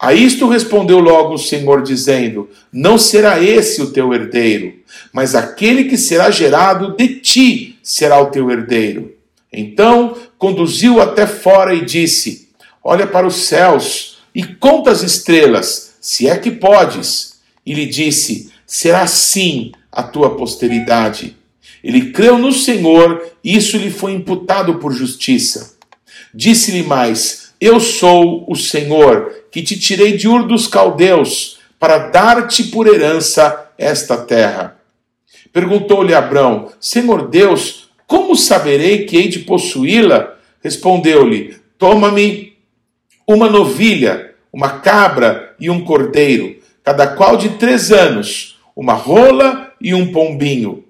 A 0.00 0.14
isto 0.14 0.48
respondeu 0.48 0.98
logo 0.98 1.34
o 1.34 1.38
Senhor, 1.38 1.82
dizendo: 1.82 2.48
Não 2.72 2.96
será 2.96 3.38
esse 3.38 3.82
o 3.82 3.90
teu 3.90 4.14
herdeiro, 4.14 4.72
mas 5.12 5.34
aquele 5.34 5.84
que 5.84 5.98
será 5.98 6.30
gerado 6.30 6.96
de 6.96 7.16
ti 7.16 7.78
será 7.82 8.18
o 8.18 8.30
teu 8.30 8.50
herdeiro. 8.50 9.12
Então 9.52 10.16
conduziu 10.38 11.02
até 11.02 11.26
fora 11.26 11.74
e 11.74 11.84
disse: 11.84 12.50
Olha 12.84 13.06
para 13.06 13.26
os 13.26 13.36
céus 13.36 14.18
e 14.34 14.42
conta 14.44 14.90
as 14.90 15.02
estrelas, 15.02 15.94
se 16.00 16.28
é 16.28 16.36
que 16.36 16.50
podes. 16.50 17.40
E 17.64 17.74
lhe 17.74 17.86
disse: 17.86 18.50
Será 18.66 19.06
sim 19.06 19.72
a 19.90 20.02
tua 20.02 20.36
posteridade. 20.36 21.36
Ele 21.82 22.10
creu 22.10 22.38
no 22.38 22.52
Senhor, 22.52 23.22
e 23.42 23.56
isso 23.56 23.76
lhe 23.76 23.90
foi 23.90 24.12
imputado 24.12 24.76
por 24.76 24.92
justiça. 24.92 25.76
Disse-lhe 26.34 26.82
mais: 26.82 27.52
Eu 27.60 27.78
sou 27.78 28.44
o 28.48 28.56
Senhor 28.56 29.32
que 29.50 29.62
te 29.62 29.78
tirei 29.78 30.16
de 30.16 30.26
Ur 30.26 30.46
dos 30.46 30.66
Caldeus, 30.66 31.58
para 31.78 31.98
dar-te 32.08 32.64
por 32.64 32.86
herança 32.86 33.70
esta 33.76 34.16
terra. 34.16 34.78
Perguntou-lhe 35.52 36.14
Abrão: 36.14 36.72
Senhor 36.80 37.28
Deus, 37.28 37.90
como 38.06 38.36
saberei 38.36 39.04
que 39.04 39.16
hei 39.16 39.28
de 39.28 39.40
possuí-la? 39.40 40.36
Respondeu-lhe: 40.62 41.56
Toma-me 41.76 42.51
uma 43.26 43.48
novilha, 43.48 44.34
uma 44.52 44.80
cabra 44.80 45.54
e 45.58 45.70
um 45.70 45.84
cordeiro, 45.84 46.56
cada 46.82 47.06
qual 47.06 47.36
de 47.36 47.50
três 47.50 47.90
anos, 47.92 48.58
uma 48.74 48.94
rola 48.94 49.72
e 49.80 49.94
um 49.94 50.12
pombinho. 50.12 50.84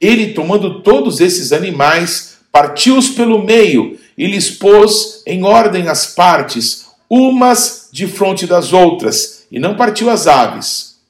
Ele, 0.00 0.32
tomando 0.32 0.82
todos 0.82 1.20
esses 1.20 1.52
animais, 1.52 2.38
partiu-os 2.50 3.10
pelo 3.10 3.44
meio 3.44 3.98
e 4.16 4.26
lhes 4.26 4.50
pôs 4.50 5.22
em 5.26 5.44
ordem 5.44 5.88
as 5.88 6.14
partes, 6.14 6.86
umas 7.08 7.88
de 7.92 8.06
fronte 8.06 8.46
das 8.46 8.72
outras, 8.72 9.46
e 9.50 9.58
não 9.58 9.76
partiu 9.76 10.08
as 10.08 10.26
aves. 10.26 11.00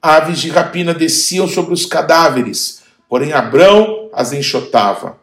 Aves 0.00 0.38
de 0.38 0.50
rapina 0.50 0.94
desciam 0.94 1.48
sobre 1.48 1.74
os 1.74 1.86
cadáveres, 1.86 2.82
porém 3.08 3.32
Abrão 3.32 4.08
as 4.12 4.32
enxotava. 4.32 5.18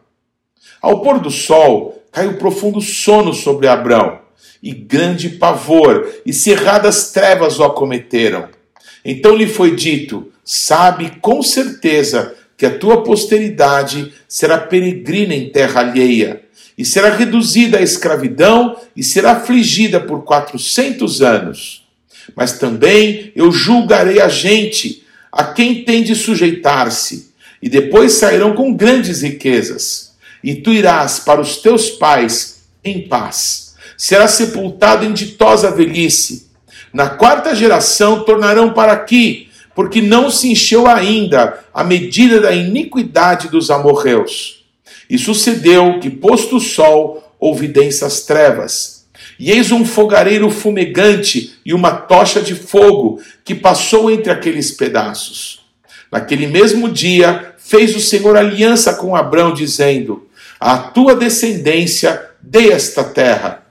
Ao 0.82 1.00
pôr 1.00 1.18
do 1.18 1.30
sol, 1.30 2.02
caiu 2.12 2.36
profundo 2.36 2.80
sono 2.80 3.32
sobre 3.32 3.66
Abrão, 3.66 4.20
e 4.62 4.72
grande 4.72 5.28
pavor 5.30 6.10
e 6.24 6.32
cerradas 6.32 7.12
trevas 7.12 7.58
o 7.58 7.64
acometeram. 7.64 8.48
Então 9.04 9.36
lhe 9.36 9.46
foi 9.46 9.74
dito: 9.74 10.30
Sabe 10.44 11.18
com 11.20 11.42
certeza 11.42 12.34
que 12.56 12.66
a 12.66 12.78
tua 12.78 13.02
posteridade 13.02 14.12
será 14.28 14.58
peregrina 14.58 15.34
em 15.34 15.50
terra 15.50 15.80
alheia 15.80 16.42
e 16.76 16.84
será 16.84 17.10
reduzida 17.10 17.78
à 17.78 17.82
escravidão 17.82 18.76
e 18.96 19.02
será 19.02 19.32
afligida 19.32 20.00
por 20.00 20.24
quatrocentos 20.24 21.22
anos. 21.22 21.86
Mas 22.34 22.58
também 22.58 23.32
eu 23.34 23.52
julgarei 23.52 24.20
a 24.20 24.28
gente 24.28 25.04
a 25.30 25.44
quem 25.44 25.84
tem 25.84 26.02
de 26.02 26.14
sujeitar-se, 26.14 27.32
e 27.60 27.68
depois 27.68 28.12
sairão 28.12 28.54
com 28.54 28.74
grandes 28.74 29.22
riquezas, 29.22 30.14
e 30.42 30.54
tu 30.54 30.72
irás 30.72 31.18
para 31.18 31.40
os 31.40 31.56
teus 31.56 31.90
pais 31.90 32.62
em 32.84 33.08
paz. 33.08 33.63
Será 33.96 34.28
sepultado 34.28 35.04
em 35.04 35.12
ditosa 35.12 35.70
velhice. 35.70 36.50
Na 36.92 37.08
quarta 37.08 37.54
geração 37.54 38.24
tornarão 38.24 38.72
para 38.72 38.92
aqui, 38.92 39.48
porque 39.74 40.00
não 40.00 40.30
se 40.30 40.52
encheu 40.52 40.86
ainda 40.86 41.64
a 41.72 41.82
medida 41.82 42.40
da 42.40 42.52
iniquidade 42.52 43.48
dos 43.48 43.70
amorreus. 43.70 44.64
E 45.10 45.18
sucedeu 45.18 45.98
que, 46.00 46.08
posto 46.08 46.56
o 46.56 46.60
sol, 46.60 47.34
houve 47.38 47.68
densas 47.68 48.22
trevas. 48.22 49.04
E 49.38 49.50
eis 49.50 49.72
um 49.72 49.84
fogareiro 49.84 50.50
fumegante 50.50 51.58
e 51.66 51.74
uma 51.74 51.90
tocha 51.90 52.40
de 52.40 52.54
fogo 52.54 53.20
que 53.44 53.54
passou 53.54 54.10
entre 54.10 54.30
aqueles 54.30 54.70
pedaços. 54.70 55.64
Naquele 56.10 56.46
mesmo 56.46 56.88
dia, 56.88 57.54
fez 57.58 57.96
o 57.96 58.00
Senhor 58.00 58.36
aliança 58.36 58.94
com 58.94 59.16
Abrão, 59.16 59.52
dizendo: 59.52 60.28
A 60.60 60.78
tua 60.78 61.16
descendência 61.16 62.30
dê 62.40 62.70
esta 62.70 63.02
terra, 63.02 63.63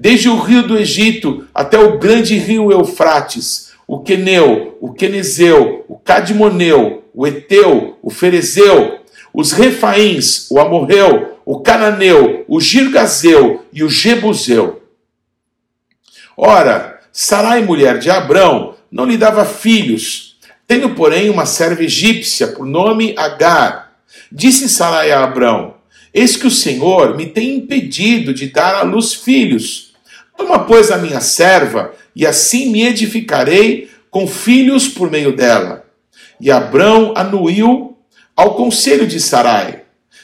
desde 0.00 0.30
o 0.30 0.38
rio 0.38 0.62
do 0.62 0.78
Egito 0.78 1.46
até 1.54 1.78
o 1.78 1.98
grande 1.98 2.38
rio 2.38 2.72
Eufrates, 2.72 3.72
o 3.86 4.00
Queneu, 4.00 4.78
o 4.80 4.94
Quenezeu, 4.94 5.84
o 5.86 5.98
Cadmoneu, 5.98 7.04
o 7.12 7.26
Eteu, 7.26 7.98
o 8.00 8.08
Ferezeu, 8.08 9.00
os 9.32 9.52
Refaíns, 9.52 10.50
o 10.50 10.58
Amorreu, 10.58 11.38
o 11.44 11.60
Cananeu, 11.60 12.46
o 12.48 12.58
Girgazeu 12.58 13.66
e 13.70 13.84
o 13.84 13.90
Jebuseu. 13.90 14.82
Ora, 16.34 16.98
Sarai, 17.12 17.62
mulher 17.62 17.98
de 17.98 18.08
Abrão, 18.08 18.76
não 18.90 19.04
lhe 19.04 19.18
dava 19.18 19.44
filhos, 19.44 20.38
tendo, 20.66 20.90
porém, 20.94 21.28
uma 21.28 21.44
serva 21.44 21.82
egípcia, 21.82 22.48
por 22.48 22.64
nome 22.64 23.14
Agar. 23.18 23.92
Disse 24.32 24.66
Sarai 24.66 25.12
a 25.12 25.24
Abrão: 25.24 25.74
Eis 26.14 26.36
que 26.36 26.46
o 26.46 26.50
Senhor 26.50 27.16
me 27.16 27.26
tem 27.26 27.56
impedido 27.56 28.32
de 28.32 28.46
dar 28.46 28.76
à 28.76 28.82
luz 28.82 29.12
filhos. 29.12 29.89
Toma, 30.40 30.60
pois, 30.60 30.90
a 30.90 30.96
minha 30.96 31.20
serva, 31.20 31.92
e 32.16 32.26
assim 32.26 32.72
me 32.72 32.86
edificarei 32.86 33.90
com 34.10 34.26
filhos 34.26 34.88
por 34.88 35.10
meio 35.10 35.36
dela. 35.36 35.84
E 36.40 36.50
Abrão 36.50 37.12
anuiu 37.14 37.98
ao 38.34 38.54
conselho 38.54 39.06
de 39.06 39.20
Sarai. 39.20 39.82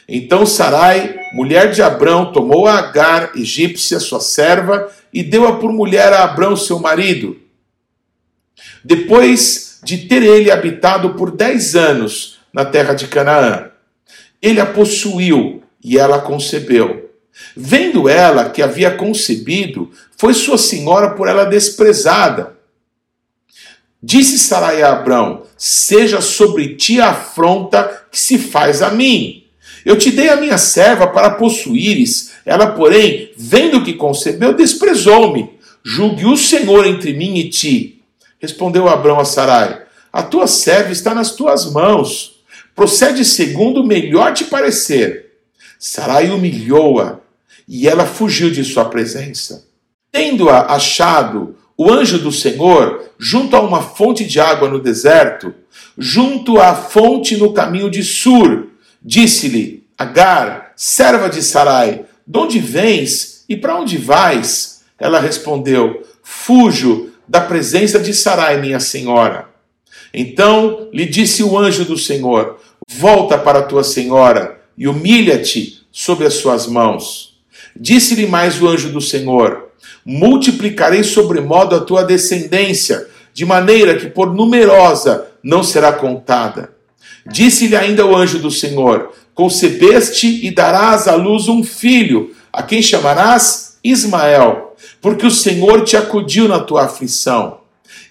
Então 0.09 0.47
Sarai, 0.47 1.17
mulher 1.35 1.71
de 1.71 1.83
Abrão, 1.83 2.33
tomou 2.33 2.67
a 2.67 2.79
Agar, 2.79 3.33
egípcia, 3.37 4.01
sua 4.01 4.19
serva, 4.19 4.91
e 5.13 5.23
deu-a 5.23 5.59
por 5.59 5.71
mulher 5.71 6.15
a 6.15 6.25
Abrão, 6.25 6.57
seu 6.57 6.79
marido. 6.79 7.39
Depois 8.83 9.81
de 9.85 9.99
ter 9.99 10.23
ele 10.23 10.51
habitado 10.51 11.11
por 11.11 11.31
dez 11.31 11.77
anos 11.77 12.39
na 12.55 12.65
terra 12.65 12.95
de 12.95 13.07
Canaã, 13.07 13.71
ele 14.41 14.61
a 14.61 14.67
possuiu 14.67 15.63
e 15.85 15.99
ela 15.99 16.21
concebeu. 16.21 17.06
Vendo 17.57 18.09
ela 18.09 18.51
que 18.51 18.63
havia 18.63 18.91
concebido, 18.91 19.91
foi 20.17 20.35
sua 20.35 20.59
senhora 20.59 21.11
por 21.11 21.29
ela 21.29 21.45
desprezada. 21.45 22.57
Disse 24.03 24.39
Sarai 24.39 24.83
a 24.83 24.93
Abrão: 24.93 25.43
Seja 25.57 26.21
sobre 26.21 26.77
ti 26.77 27.01
a 27.01 27.11
afronta 27.11 28.05
que 28.11 28.19
se 28.19 28.39
faz 28.39 28.83
a 28.83 28.91
mim. 28.91 29.45
Eu 29.85 29.97
te 29.97 30.11
dei 30.11 30.29
a 30.29 30.37
minha 30.37 30.59
serva 30.59 31.07
para 31.07 31.31
possuíres, 31.31 32.33
ela, 32.45 32.69
porém, 32.69 33.33
vendo 33.37 33.85
que 33.85 33.95
concebeu, 33.95 34.53
desprezou-me. 34.53 35.51
Julgue 35.85 36.27
o 36.27 36.37
Senhor 36.37 36.87
entre 36.87 37.13
mim 37.13 37.39
e 37.39 37.49
ti. 37.49 38.03
Respondeu 38.39 38.89
Abrão 38.89 39.19
a 39.19 39.25
Sarai: 39.25 39.83
A 40.13 40.23
tua 40.23 40.47
serva 40.47 40.93
está 40.93 41.15
nas 41.15 41.33
tuas 41.33 41.71
mãos. 41.73 42.37
Procede 42.75 43.25
segundo 43.25 43.81
o 43.81 43.87
melhor 43.87 44.35
te 44.35 44.45
parecer. 44.45 45.33
Sarai 45.79 46.31
humilhou-a 46.31 47.26
e 47.69 47.89
ela 47.89 48.07
fugiu 48.07 48.51
de 48.51 48.65
sua 48.65 48.85
presença. 48.85 49.67
Tendo-a 50.13 50.75
achado, 50.75 51.57
o 51.77 51.93
anjo 51.93 52.19
do 52.19 52.33
Senhor, 52.33 53.11
junto 53.19 53.55
a 53.55 53.61
uma 53.61 53.83
fonte 53.83 54.25
de 54.25 54.41
água 54.41 54.69
no 54.69 54.81
deserto, 54.81 55.55
junto 55.99 56.59
à 56.59 56.75
fonte 56.75 57.37
no 57.37 57.53
caminho 57.53 57.91
de 57.91 58.03
Sur, 58.03 58.69
disse-lhe: 59.03 59.87
Agar, 59.99 60.73
serva 60.75 61.29
de 61.29 61.43
Sarai, 61.43 62.07
de 62.27 62.39
onde 62.39 62.59
vens 62.59 63.45
e 63.49 63.57
para 63.57 63.77
onde 63.79 63.99
vais? 63.99 64.83
Ela 64.99 65.21
respondeu: 65.21 66.03
Fujo 66.23 67.13
da 67.29 67.41
presença 67.41 67.99
de 67.99 68.15
Sarai, 68.15 68.61
minha 68.61 68.81
senhora. 68.81 69.51
Então 70.15 70.89
lhe 70.93 71.05
disse 71.05 71.43
o 71.43 71.59
anjo 71.59 71.85
do 71.85 71.99
Senhor: 71.99 72.59
Volta 72.89 73.37
para 73.37 73.63
tua 73.63 73.85
senhora 73.85 74.63
e 74.79 74.89
humilha-te 74.89 75.87
sobre 75.93 76.27
as 76.27 76.35
suas 76.35 76.67
mãos. 76.67 77.36
Disse-lhe 77.79 78.27
mais 78.27 78.61
o 78.61 78.69
anjo 78.69 78.91
do 78.91 79.01
Senhor: 79.01 79.69
Multiplicarei 80.05 81.03
sobremodo 81.03 81.75
a 81.75 81.81
tua 81.81 82.03
descendência, 82.05 83.07
de 83.35 83.45
maneira 83.45 83.97
que 83.97 84.07
por 84.07 84.35
numerosa 84.35 85.27
não 85.43 85.63
será 85.63 85.93
contada. 85.93 86.71
Disse-lhe 87.27 87.77
ainda 87.77 88.07
o 88.07 88.17
anjo 88.17 88.39
do 88.39 88.51
Senhor: 88.51 89.13
Concebeste 89.35 90.47
e 90.47 90.51
darás 90.51 91.07
à 91.07 91.15
luz 91.15 91.49
um 91.49 91.63
filho, 91.63 92.35
a 92.53 92.63
quem 92.63 92.81
chamarás 92.81 93.79
Ismael, 93.85 94.75
porque 95.01 95.27
o 95.27 95.31
Senhor 95.31 95.85
te 95.85 95.97
acudiu 95.97 96.49
na 96.49 96.61
tua 96.61 96.85
aflição. 96.85 97.59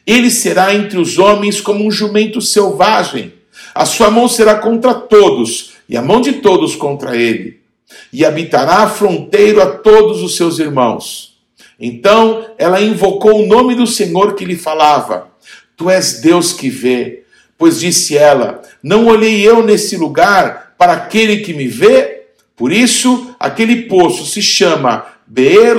Ele 0.06 0.30
será 0.30 0.74
entre 0.76 1.00
os 1.00 1.18
homens 1.18 1.60
como 1.60 1.84
um 1.84 1.92
jumento 1.92 2.40
selvagem. 2.40 3.34
A 3.74 3.86
sua 3.86 4.12
mão 4.12 4.28
será 4.28 4.56
contra 4.56 4.94
todos, 4.94 5.72
e 5.90 5.98
a 5.98 6.02
mão 6.02 6.22
de 6.22 6.34
todos 6.34 6.76
contra 6.76 7.18
ele. 7.18 7.65
E 8.12 8.26
habitará 8.26 8.88
fronteiro 8.88 9.62
a 9.62 9.68
todos 9.68 10.22
os 10.22 10.36
seus 10.36 10.60
irmãos. 10.60 11.38
Então 11.80 12.46
ela 12.58 12.82
invocou 12.82 13.44
o 13.44 13.48
nome 13.48 13.76
do 13.76 13.86
Senhor 13.86 14.36
que 14.36 14.46
lhe 14.46 14.56
falava: 14.56 15.30
Tu 15.76 15.90
és 15.90 16.22
Deus 16.22 16.54
que 16.54 16.70
vê. 16.70 17.24
Pois 17.58 17.80
disse 17.80 18.18
ela: 18.18 18.62
Não 18.82 19.08
olhei 19.08 19.48
eu 19.48 19.64
nesse 19.64 19.98
lugar 19.98 20.74
para 20.78 20.94
aquele 20.94 21.38
que 21.38 21.54
me 21.54 21.68
vê? 21.68 22.26
Por 22.56 22.72
isso, 22.72 23.36
aquele 23.40 23.84
poço 23.84 24.26
se 24.26 24.42
chama 24.42 25.06
Beer 25.28 25.76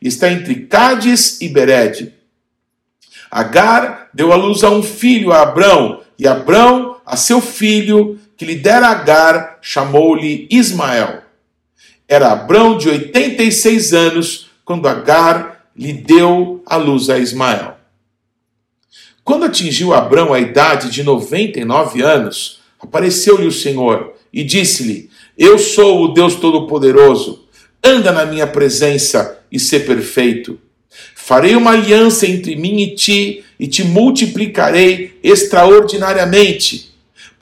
está 0.00 0.30
entre 0.30 0.66
Cádiz 0.66 1.40
e 1.40 1.48
Bered. 1.48 2.12
Agar 3.30 4.10
deu 4.12 4.32
à 4.32 4.36
luz 4.36 4.62
a 4.62 4.70
um 4.70 4.82
filho, 4.82 5.32
a 5.32 5.42
Abrão, 5.42 6.02
e 6.18 6.28
Abrão 6.28 6.96
a 7.04 7.16
seu 7.16 7.40
filho, 7.40 8.18
que 8.36 8.44
lhe 8.44 8.56
dera 8.56 8.88
Agar, 8.88 9.58
chamou-lhe 9.60 10.46
Ismael. 10.50 11.22
Era 12.08 12.32
Abrão 12.32 12.76
de 12.76 12.88
86 12.88 13.92
anos 13.92 14.50
quando 14.64 14.88
Agar 14.88 15.66
lhe 15.76 15.92
deu 15.92 16.62
a 16.66 16.76
luz 16.76 17.08
a 17.08 17.18
Ismael. 17.18 17.76
Quando 19.24 19.44
atingiu 19.44 19.94
Abrão 19.94 20.32
a 20.32 20.40
idade 20.40 20.90
de 20.90 21.02
99 21.02 22.02
anos, 22.02 22.60
apareceu-lhe 22.80 23.46
o 23.46 23.52
Senhor 23.52 24.14
e 24.32 24.42
disse-lhe: 24.42 25.08
Eu 25.38 25.58
sou 25.58 26.04
o 26.04 26.08
Deus 26.08 26.34
Todo-Poderoso, 26.34 27.46
anda 27.82 28.10
na 28.10 28.26
minha 28.26 28.46
presença 28.46 29.38
e 29.50 29.58
sê 29.58 29.80
perfeito. 29.80 30.58
Farei 31.14 31.54
uma 31.54 31.70
aliança 31.70 32.26
entre 32.26 32.56
mim 32.56 32.80
e 32.82 32.94
ti, 32.94 33.44
e 33.58 33.66
te 33.66 33.84
multiplicarei 33.84 35.18
extraordinariamente. 35.22 36.91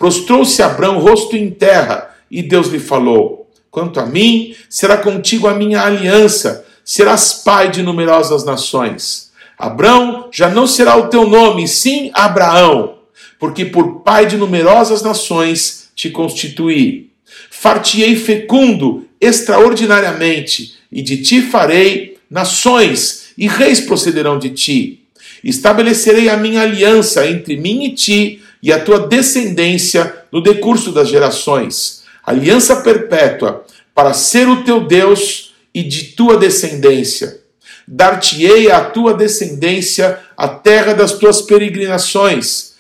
Prostrou-se 0.01 0.63
Abrão, 0.63 0.99
rosto 0.99 1.37
em 1.37 1.51
terra, 1.51 2.17
e 2.31 2.43
Deus 2.43 2.69
lhe 2.69 2.79
falou: 2.79 3.47
Quanto 3.71 4.01
a 4.01 4.07
mim, 4.07 4.57
será 4.67 4.97
contigo 4.97 5.47
a 5.47 5.53
minha 5.53 5.83
aliança, 5.83 6.65
serás 6.83 7.35
pai 7.45 7.71
de 7.71 7.83
numerosas 7.83 8.43
nações. 8.43 9.31
Abrão 9.59 10.31
já 10.33 10.49
não 10.49 10.67
será 10.67 10.97
o 10.97 11.09
teu 11.09 11.29
nome, 11.29 11.69
sim 11.69 12.11
Abraão, 12.15 12.95
porque 13.39 13.67
por 13.67 14.01
pai 14.01 14.25
de 14.25 14.39
numerosas 14.39 15.03
nações 15.03 15.91
te 15.95 16.09
constituí. 16.09 17.11
Fartiei 17.51 18.17
fecundo 18.17 19.07
extraordinariamente, 19.21 20.77
e 20.91 21.03
de 21.03 21.19
ti 21.19 21.43
farei 21.43 22.17
nações 22.31 23.35
e 23.37 23.47
reis 23.47 23.81
procederão 23.81 24.39
de 24.39 24.49
ti. 24.49 25.03
Estabelecerei 25.45 26.31
a 26.31 26.39
minha 26.39 26.63
aliança 26.63 27.29
entre 27.29 27.59
mim 27.59 27.85
e 27.85 27.93
ti 27.93 28.40
e 28.63 28.73
a 28.73 28.83
tua 28.83 29.07
descendência 29.07 30.25
no 30.31 30.43
decurso 30.43 30.93
das 30.93 31.09
gerações. 31.09 32.03
Aliança 32.25 32.77
perpétua 32.77 33.65
para 33.95 34.13
ser 34.13 34.49
o 34.49 34.63
teu 34.65 34.87
Deus 34.87 35.55
e 35.75 35.83
de 35.83 36.05
tua 36.13 36.37
descendência. 36.37 37.41
Dar-te-ei 37.87 38.71
à 38.71 38.85
tua 38.85 39.15
descendência 39.15 40.21
a 40.37 40.49
terra 40.49 40.93
das 40.93 41.13
tuas 41.13 41.43
peregrinações, 41.43 42.75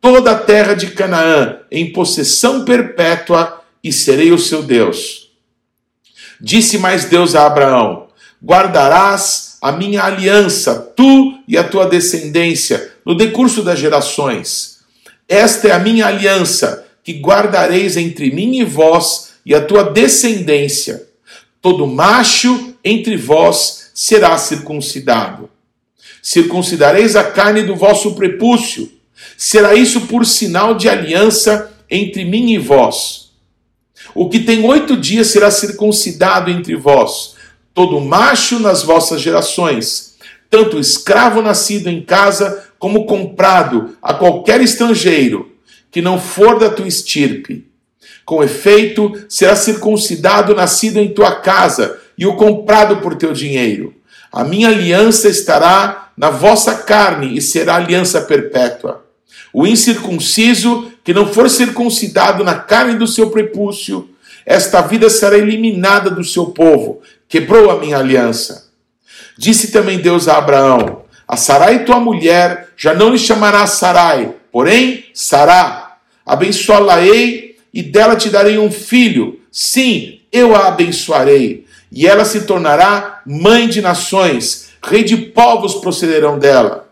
toda 0.00 0.32
a 0.32 0.38
terra 0.38 0.74
de 0.74 0.88
Canaã, 0.88 1.58
em 1.70 1.92
possessão 1.92 2.64
perpétua, 2.64 3.60
e 3.82 3.92
serei 3.92 4.32
o 4.32 4.38
seu 4.38 4.62
Deus. 4.62 5.30
Disse 6.40 6.78
mais 6.78 7.04
Deus 7.04 7.34
a 7.34 7.46
Abraão: 7.46 8.08
Guardarás 8.42 9.58
a 9.60 9.72
minha 9.72 10.02
aliança, 10.02 10.92
tu 10.96 11.38
e 11.46 11.56
a 11.56 11.64
tua 11.64 11.86
descendência, 11.86 12.92
no 13.04 13.14
decurso 13.14 13.62
das 13.62 13.78
gerações. 13.78 14.73
Esta 15.28 15.68
é 15.68 15.72
a 15.72 15.78
minha 15.78 16.06
aliança, 16.06 16.86
que 17.02 17.12
guardareis 17.20 17.96
entre 17.96 18.30
mim 18.30 18.58
e 18.58 18.64
vós 18.64 19.34
e 19.44 19.54
a 19.54 19.64
tua 19.64 19.84
descendência. 19.84 21.06
Todo 21.60 21.86
macho 21.86 22.74
entre 22.84 23.16
vós 23.16 23.90
será 23.94 24.36
circuncidado. 24.36 25.50
Circuncidareis 26.22 27.16
a 27.16 27.24
carne 27.24 27.62
do 27.62 27.76
vosso 27.76 28.14
prepúcio. 28.14 28.90
Será 29.36 29.74
isso 29.74 30.02
por 30.02 30.24
sinal 30.26 30.74
de 30.74 30.88
aliança 30.88 31.72
entre 31.90 32.24
mim 32.24 32.52
e 32.52 32.58
vós. 32.58 33.30
O 34.14 34.28
que 34.28 34.40
tem 34.40 34.64
oito 34.64 34.96
dias 34.96 35.28
será 35.28 35.50
circuncidado 35.50 36.50
entre 36.50 36.76
vós 36.76 37.34
todo 37.74 38.00
macho 38.00 38.60
nas 38.60 38.84
vossas 38.84 39.20
gerações, 39.20 40.13
tanto 40.50 40.78
escravo 40.78 41.42
nascido 41.42 41.88
em 41.88 42.02
casa 42.02 42.64
como 42.78 43.06
comprado 43.06 43.96
a 44.02 44.14
qualquer 44.14 44.60
estrangeiro, 44.60 45.52
que 45.90 46.02
não 46.02 46.20
for 46.20 46.58
da 46.58 46.70
tua 46.70 46.86
estirpe. 46.86 47.66
Com 48.24 48.42
efeito, 48.42 49.12
será 49.28 49.54
circuncidado 49.54 50.54
nascido 50.54 50.98
em 50.98 51.12
tua 51.12 51.36
casa 51.36 51.98
e 52.16 52.26
o 52.26 52.36
comprado 52.36 52.98
por 52.98 53.14
teu 53.14 53.32
dinheiro. 53.32 53.94
A 54.32 54.42
minha 54.42 54.68
aliança 54.68 55.28
estará 55.28 56.10
na 56.16 56.30
vossa 56.30 56.74
carne 56.74 57.36
e 57.36 57.40
será 57.40 57.76
aliança 57.76 58.20
perpétua. 58.22 59.04
O 59.52 59.66
incircunciso 59.66 60.90
que 61.04 61.14
não 61.14 61.32
for 61.32 61.48
circuncidado 61.48 62.42
na 62.42 62.56
carne 62.56 62.96
do 62.98 63.06
seu 63.06 63.30
prepúcio, 63.30 64.08
esta 64.44 64.80
vida 64.80 65.08
será 65.08 65.38
eliminada 65.38 66.10
do 66.10 66.24
seu 66.24 66.46
povo, 66.46 67.00
quebrou 67.28 67.70
a 67.70 67.78
minha 67.78 67.98
aliança. 67.98 68.63
Disse 69.36 69.72
também 69.72 69.98
Deus 69.98 70.28
a 70.28 70.38
Abraão: 70.38 71.02
A 71.26 71.36
Sarai, 71.36 71.84
tua 71.84 72.00
mulher, 72.00 72.70
já 72.76 72.94
não 72.94 73.10
lhe 73.10 73.18
chamará 73.18 73.66
Sarai, 73.66 74.34
porém 74.52 75.04
Sará. 75.12 75.98
Abençoá-la-ei 76.24 77.56
e 77.72 77.82
dela 77.82 78.16
te 78.16 78.30
darei 78.30 78.56
um 78.58 78.70
filho. 78.70 79.40
Sim, 79.50 80.20
eu 80.32 80.54
a 80.54 80.68
abençoarei. 80.68 81.66
E 81.92 82.06
ela 82.06 82.24
se 82.24 82.42
tornará 82.42 83.22
mãe 83.26 83.68
de 83.68 83.80
nações, 83.80 84.70
rei 84.82 85.04
de 85.04 85.16
povos 85.16 85.74
procederão 85.74 86.38
dela. 86.38 86.88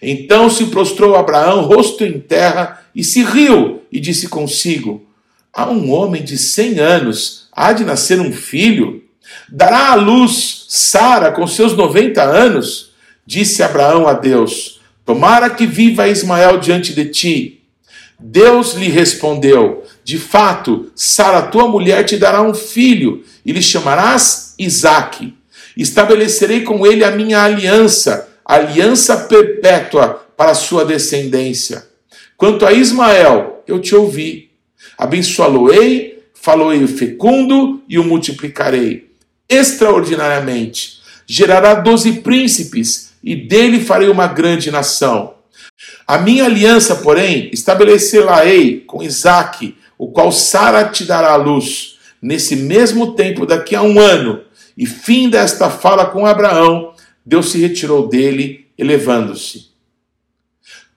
Então 0.00 0.50
se 0.50 0.66
prostrou 0.66 1.14
Abraão, 1.14 1.62
rosto 1.62 2.04
em 2.04 2.18
terra, 2.18 2.82
e 2.94 3.04
se 3.04 3.22
riu, 3.22 3.82
e 3.90 4.00
disse 4.00 4.28
consigo: 4.28 5.06
A 5.52 5.70
um 5.70 5.90
homem 5.92 6.22
de 6.22 6.36
cem 6.36 6.80
anos 6.80 7.48
há 7.52 7.72
de 7.72 7.84
nascer 7.84 8.20
um 8.20 8.32
filho? 8.32 9.01
Dará 9.48 9.92
à 9.92 9.94
luz 9.94 10.64
Sara 10.68 11.30
com 11.30 11.46
seus 11.46 11.76
90 11.76 12.22
anos? 12.22 12.92
Disse 13.26 13.62
Abraão 13.62 14.08
a 14.08 14.14
Deus: 14.14 14.80
Tomara 15.04 15.50
que 15.50 15.66
viva 15.66 16.08
Ismael 16.08 16.58
diante 16.58 16.94
de 16.94 17.06
ti. 17.06 17.62
Deus 18.18 18.72
lhe 18.74 18.88
respondeu: 18.88 19.84
De 20.02 20.18
fato, 20.18 20.90
Sara, 20.94 21.42
tua 21.42 21.68
mulher, 21.68 22.04
te 22.04 22.16
dará 22.16 22.40
um 22.40 22.54
filho, 22.54 23.22
e 23.44 23.52
lhe 23.52 23.62
chamarás 23.62 24.54
Isaque. 24.58 25.34
Estabelecerei 25.76 26.62
com 26.62 26.86
ele 26.86 27.04
a 27.04 27.10
minha 27.10 27.42
aliança, 27.42 28.28
aliança 28.44 29.16
perpétua 29.16 30.26
para 30.36 30.52
a 30.52 30.54
sua 30.54 30.84
descendência. 30.84 31.86
Quanto 32.36 32.64
a 32.64 32.72
Ismael, 32.72 33.62
eu 33.66 33.80
te 33.80 33.94
ouvi. 33.94 34.50
Abençoá-lo-ei, 34.96 36.24
falou-ei 36.34 36.82
o 36.82 36.88
fecundo 36.88 37.82
e 37.88 37.98
o 37.98 38.04
multiplicarei 38.04 39.11
extraordinariamente. 39.48 41.00
Gerará 41.26 41.74
doze 41.74 42.12
príncipes, 42.20 43.12
e 43.22 43.36
dele 43.36 43.80
farei 43.80 44.08
uma 44.08 44.26
grande 44.26 44.70
nação. 44.70 45.34
A 46.06 46.18
minha 46.18 46.44
aliança, 46.44 46.96
porém, 46.96 47.48
estabelecer-la-ei 47.52 48.80
com 48.80 49.02
Isaque, 49.02 49.76
o 49.96 50.08
qual 50.08 50.32
Sara 50.32 50.84
te 50.84 51.04
dará 51.04 51.32
a 51.32 51.36
luz, 51.36 51.98
nesse 52.20 52.56
mesmo 52.56 53.14
tempo, 53.14 53.46
daqui 53.46 53.74
a 53.74 53.82
um 53.82 54.00
ano. 54.00 54.42
E 54.76 54.86
fim 54.86 55.28
desta 55.28 55.70
fala 55.70 56.06
com 56.06 56.26
Abraão, 56.26 56.92
Deus 57.24 57.52
se 57.52 57.58
retirou 57.58 58.08
dele, 58.08 58.66
elevando-se. 58.76 59.71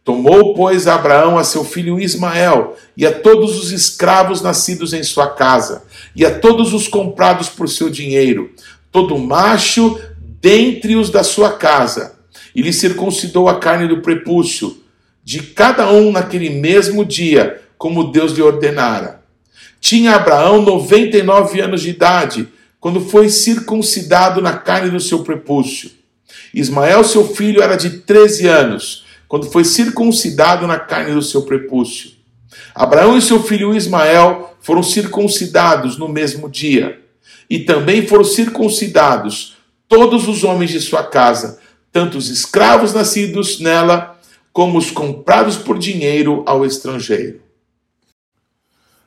Tomou, 0.05 0.53
pois, 0.53 0.85
Abraão 0.85 1.35
a 1.35 1.43
seu 1.43 1.65
filho 1.65 1.99
Ismael 1.99 2.77
e 2.95 3.07
a 3.07 3.11
todos 3.11 3.57
os 3.57 3.71
escravos 3.71 4.39
nascidos 4.39 4.93
em 4.93 5.01
sua 5.01 5.27
casa, 5.27 5.83
e 6.15 6.23
a 6.23 6.39
todos 6.39 6.75
os 6.75 6.87
comprados 6.87 7.49
por 7.49 7.67
seu 7.67 7.89
dinheiro, 7.89 8.51
todo 8.91 9.17
macho 9.17 9.99
dentre 10.39 10.95
os 10.95 11.09
da 11.09 11.23
sua 11.23 11.53
casa, 11.53 12.19
e 12.53 12.61
lhe 12.61 12.71
circuncidou 12.71 13.49
a 13.49 13.59
carne 13.59 13.87
do 13.87 14.01
prepúcio. 14.01 14.77
de 15.23 15.41
cada 15.41 15.91
um 15.91 16.11
naquele 16.11 16.51
mesmo 16.51 17.03
dia, 17.03 17.59
como 17.79 18.11
Deus 18.11 18.33
lhe 18.33 18.43
ordenara. 18.43 19.23
Tinha 19.81 20.13
Abraão 20.13 20.61
99 20.61 21.59
anos 21.61 21.81
de 21.81 21.89
idade, 21.89 22.47
quando 22.79 23.01
foi 23.01 23.27
circuncidado 23.29 24.39
na 24.39 24.53
carne 24.53 24.91
do 24.91 24.99
seu 24.99 25.23
prepúcio. 25.23 25.89
Ismael, 26.53 27.03
seu 27.03 27.27
filho, 27.27 27.63
era 27.63 27.75
de 27.75 28.01
13 28.01 28.47
anos, 28.47 29.04
quando 29.27 29.49
foi 29.51 29.63
circuncidado 29.63 30.67
na 30.67 30.79
carne 30.79 31.13
do 31.13 31.21
seu 31.21 31.43
prepúcio. 31.43 32.11
Abraão 32.73 33.17
e 33.17 33.21
seu 33.21 33.41
filho 33.41 33.75
Ismael 33.75 34.55
foram 34.61 34.83
circuncidados 34.83 35.97
no 35.97 36.07
mesmo 36.07 36.49
dia. 36.49 37.01
E 37.49 37.59
também 37.59 38.07
foram 38.07 38.23
circuncidados 38.23 39.57
todos 39.87 40.27
os 40.27 40.43
homens 40.43 40.71
de 40.71 40.81
sua 40.81 41.03
casa, 41.03 41.59
tanto 41.91 42.17
os 42.17 42.29
escravos 42.29 42.93
nascidos 42.93 43.59
nela, 43.59 44.19
como 44.51 44.77
os 44.77 44.89
comprados 44.89 45.57
por 45.57 45.77
dinheiro 45.77 46.43
ao 46.45 46.65
estrangeiro. 46.65 47.41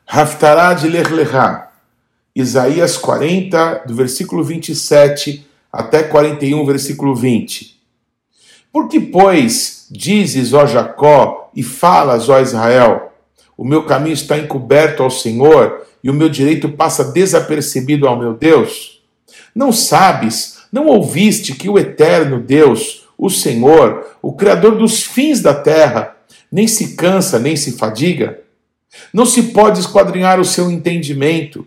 Haftará 0.07 0.75
de 0.75 0.89
Lerlechá, 0.89 1.73
Isaías 2.35 2.97
40, 2.97 3.85
do 3.87 3.95
versículo 3.95 4.45
27 4.45 5.47
até 5.73 6.03
41, 6.03 6.65
versículo 6.65 7.15
20. 7.15 7.78
Por 8.73 8.89
que, 8.89 9.01
pois, 9.01 9.87
dizes, 9.91 10.53
ó 10.53 10.67
Jacó, 10.67 11.51
e 11.55 11.63
falas, 11.63 12.29
ó 12.29 12.41
Israel, 12.41 13.13
o 13.57 13.65
meu 13.65 13.85
caminho 13.85 14.15
está 14.15 14.39
encoberto 14.39 15.03
ao 15.03 15.11
Senhor 15.11 15.87
e 16.03 16.11
o 16.11 16.15
meu 16.15 16.29
direito 16.29 16.69
passa 16.69 17.05
desapercebido 17.05 18.07
ao 18.07 18.19
meu 18.19 18.35
Deus? 18.35 19.03
Não 19.55 19.73
sabes, 19.73 20.59
não 20.71 20.87
ouviste 20.87 21.55
que 21.55 21.69
o 21.69 21.79
eterno 21.79 22.39
Deus, 22.41 23.09
o 23.17 23.29
Senhor, 23.29 24.07
o 24.23 24.33
Criador 24.33 24.77
dos 24.77 25.03
fins 25.03 25.41
da 25.41 25.55
terra, 25.55 26.17
nem 26.51 26.67
se 26.67 26.95
cansa 26.95 27.39
nem 27.39 27.57
se 27.57 27.73
fadiga? 27.73 28.41
Não 29.13 29.27
se 29.27 29.45
pode 29.45 29.81
esquadrinhar 29.81 30.41
o 30.41 30.45
seu 30.45 30.71
entendimento. 30.71 31.67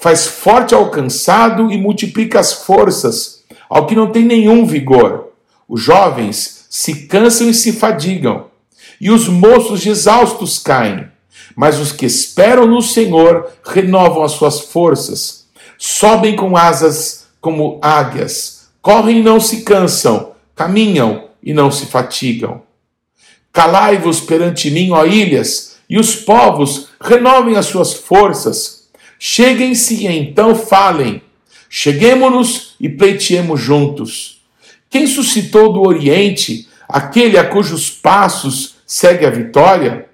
Faz 0.00 0.26
forte 0.26 0.74
ao 0.74 0.90
cansado 0.90 1.70
e 1.70 1.78
multiplica 1.78 2.38
as 2.38 2.52
forças 2.52 3.44
ao 3.68 3.86
que 3.86 3.94
não 3.94 4.10
tem 4.10 4.24
nenhum 4.24 4.64
vigor. 4.64 5.27
Os 5.68 5.82
jovens 5.82 6.66
se 6.70 7.06
cansam 7.06 7.50
e 7.50 7.54
se 7.54 7.72
fadigam, 7.74 8.46
e 9.00 9.10
os 9.10 9.28
moços 9.28 9.84
exaustos 9.84 10.58
caem. 10.58 11.06
Mas 11.54 11.78
os 11.78 11.92
que 11.92 12.06
esperam 12.06 12.66
no 12.66 12.80
Senhor 12.80 13.50
renovam 13.64 14.22
as 14.22 14.32
suas 14.32 14.60
forças, 14.60 15.46
sobem 15.76 16.34
com 16.34 16.56
asas 16.56 17.26
como 17.40 17.78
águias, 17.82 18.68
correm 18.80 19.18
e 19.18 19.22
não 19.22 19.38
se 19.38 19.62
cansam, 19.62 20.32
caminham 20.56 21.28
e 21.42 21.52
não 21.52 21.70
se 21.70 21.86
fatigam. 21.86 22.62
Calai-vos 23.52 24.20
perante 24.20 24.70
mim, 24.70 24.90
ó 24.92 25.04
ilhas, 25.04 25.76
e 25.88 25.98
os 25.98 26.14
povos 26.14 26.88
renovem 27.00 27.56
as 27.56 27.66
suas 27.66 27.92
forças. 27.92 28.88
Cheguem-se 29.18 30.06
e 30.06 30.06
então 30.06 30.54
falem. 30.54 31.22
Cheguemo-nos 31.68 32.76
e 32.80 32.88
pleiteemos 32.88 33.60
juntos. 33.60 34.37
Quem 34.90 35.06
suscitou 35.06 35.72
do 35.72 35.86
Oriente 35.86 36.68
aquele 36.88 37.38
a 37.38 37.44
cujos 37.44 37.90
passos 37.90 38.76
segue 38.86 39.26
a 39.26 39.30
vitória? 39.30 40.06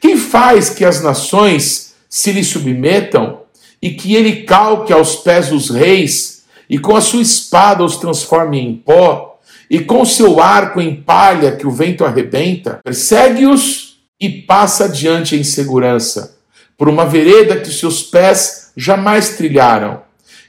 Quem 0.00 0.16
faz 0.16 0.70
que 0.70 0.84
as 0.84 1.02
nações 1.02 1.94
se 2.08 2.32
lhe 2.32 2.44
submetam 2.44 3.40
e 3.82 3.90
que 3.90 4.14
ele 4.14 4.44
calque 4.44 4.92
aos 4.92 5.16
pés 5.16 5.52
os 5.52 5.68
reis 5.68 6.44
e 6.70 6.78
com 6.78 6.96
a 6.96 7.00
sua 7.00 7.20
espada 7.20 7.84
os 7.84 7.96
transforme 7.96 8.58
em 8.58 8.74
pó 8.74 9.38
e 9.68 9.80
com 9.80 10.04
seu 10.04 10.40
arco 10.40 10.80
em 10.80 10.94
palha 10.94 11.56
que 11.56 11.66
o 11.66 11.70
vento 11.70 12.04
arrebenta? 12.04 12.80
Persegue-os 12.82 13.98
e 14.20 14.30
passa 14.30 14.84
adiante 14.84 15.36
em 15.36 15.44
segurança, 15.44 16.38
por 16.78 16.88
uma 16.88 17.04
vereda 17.04 17.60
que 17.60 17.70
seus 17.70 18.02
pés 18.02 18.72
jamais 18.76 19.36
trilharam. 19.36 20.02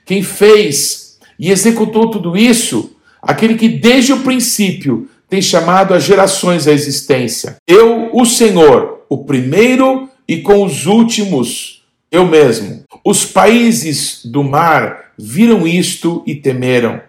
Quem 0.05 0.23
fez 0.23 1.17
e 1.38 1.51
executou 1.51 2.09
tudo 2.09 2.38
isso, 2.38 2.94
aquele 3.25 3.55
que 3.55 3.67
desde 3.67 4.13
o 4.13 4.21
princípio 4.21 5.09
tem 5.29 5.41
chamado 5.41 5.93
as 5.93 6.03
gerações 6.03 6.67
à 6.67 6.71
existência. 6.71 7.57
Eu, 7.67 8.09
o 8.13 8.25
Senhor, 8.25 9.01
o 9.09 9.25
primeiro 9.25 10.07
e 10.27 10.38
com 10.38 10.63
os 10.63 10.85
últimos, 10.85 11.83
eu 12.11 12.25
mesmo. 12.25 12.83
Os 13.03 13.25
países 13.25 14.21
do 14.23 14.43
mar 14.43 15.11
viram 15.17 15.67
isto 15.67 16.23
e 16.25 16.35
temeram. 16.35 17.01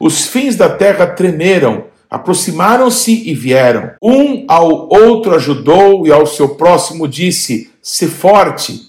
Os 0.00 0.26
fins 0.26 0.56
da 0.56 0.68
terra 0.68 1.06
tremeram 1.06 1.84
Aproximaram-se 2.10 3.28
e 3.28 3.34
vieram. 3.34 3.92
Um 4.02 4.44
ao 4.48 4.88
outro 4.88 5.34
ajudou 5.34 6.06
e 6.06 6.12
ao 6.12 6.26
seu 6.26 6.50
próximo 6.50 7.06
disse: 7.06 7.70
Se 7.82 8.06
forte. 8.06 8.88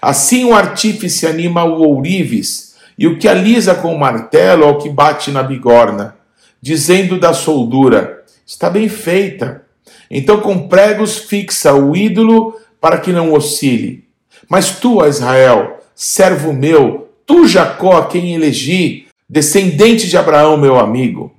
Assim 0.00 0.44
o 0.44 0.54
artífice 0.54 1.26
anima 1.26 1.64
o 1.64 1.82
ourives, 1.82 2.71
e 3.02 3.06
o 3.08 3.18
que 3.18 3.26
alisa 3.26 3.74
com 3.74 3.92
o 3.92 3.98
martelo 3.98 4.62
ao 4.62 4.78
que 4.78 4.88
bate 4.88 5.32
na 5.32 5.42
bigorna, 5.42 6.14
dizendo 6.60 7.18
da 7.18 7.34
soldura: 7.34 8.22
Está 8.46 8.70
bem 8.70 8.88
feita. 8.88 9.64
Então 10.08 10.40
com 10.40 10.68
pregos 10.68 11.18
fixa 11.18 11.74
o 11.74 11.96
ídolo 11.96 12.56
para 12.80 12.98
que 12.98 13.10
não 13.10 13.32
oscile. 13.32 14.04
Mas 14.48 14.78
tu, 14.78 15.04
Israel, 15.04 15.80
servo 15.96 16.52
meu, 16.52 17.10
tu, 17.26 17.48
Jacó, 17.48 17.96
a 17.96 18.06
quem 18.06 18.36
elegi, 18.36 19.08
descendente 19.28 20.06
de 20.06 20.16
Abraão, 20.16 20.56
meu 20.56 20.78
amigo, 20.78 21.34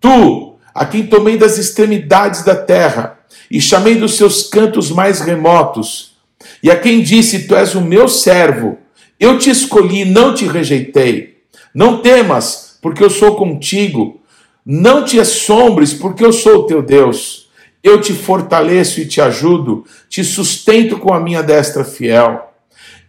Tu, 0.00 0.54
a 0.72 0.86
quem 0.86 1.08
tomei 1.08 1.36
das 1.36 1.58
extremidades 1.58 2.44
da 2.44 2.54
terra 2.54 3.18
e 3.50 3.60
chamei 3.60 3.96
dos 3.96 4.16
seus 4.16 4.44
cantos 4.44 4.92
mais 4.92 5.20
remotos, 5.20 6.16
e 6.62 6.70
a 6.70 6.78
quem 6.78 7.02
disse: 7.02 7.48
Tu 7.48 7.56
és 7.56 7.74
o 7.74 7.80
meu 7.80 8.06
servo, 8.06 8.78
eu 9.18 9.38
te 9.38 9.50
escolhi, 9.50 10.04
não 10.04 10.34
te 10.34 10.46
rejeitei. 10.46 11.38
Não 11.74 11.98
temas, 11.98 12.78
porque 12.80 13.02
eu 13.02 13.10
sou 13.10 13.36
contigo. 13.36 14.20
Não 14.64 15.04
te 15.04 15.18
assombres, 15.18 15.92
porque 15.92 16.24
eu 16.24 16.32
sou 16.32 16.58
o 16.58 16.62
teu 16.64 16.82
Deus. 16.82 17.48
Eu 17.82 18.00
te 18.00 18.12
fortaleço 18.12 19.00
e 19.00 19.06
te 19.06 19.20
ajudo, 19.20 19.84
te 20.08 20.22
sustento 20.24 20.98
com 20.98 21.12
a 21.12 21.20
minha 21.20 21.42
destra 21.42 21.84
fiel. 21.84 22.52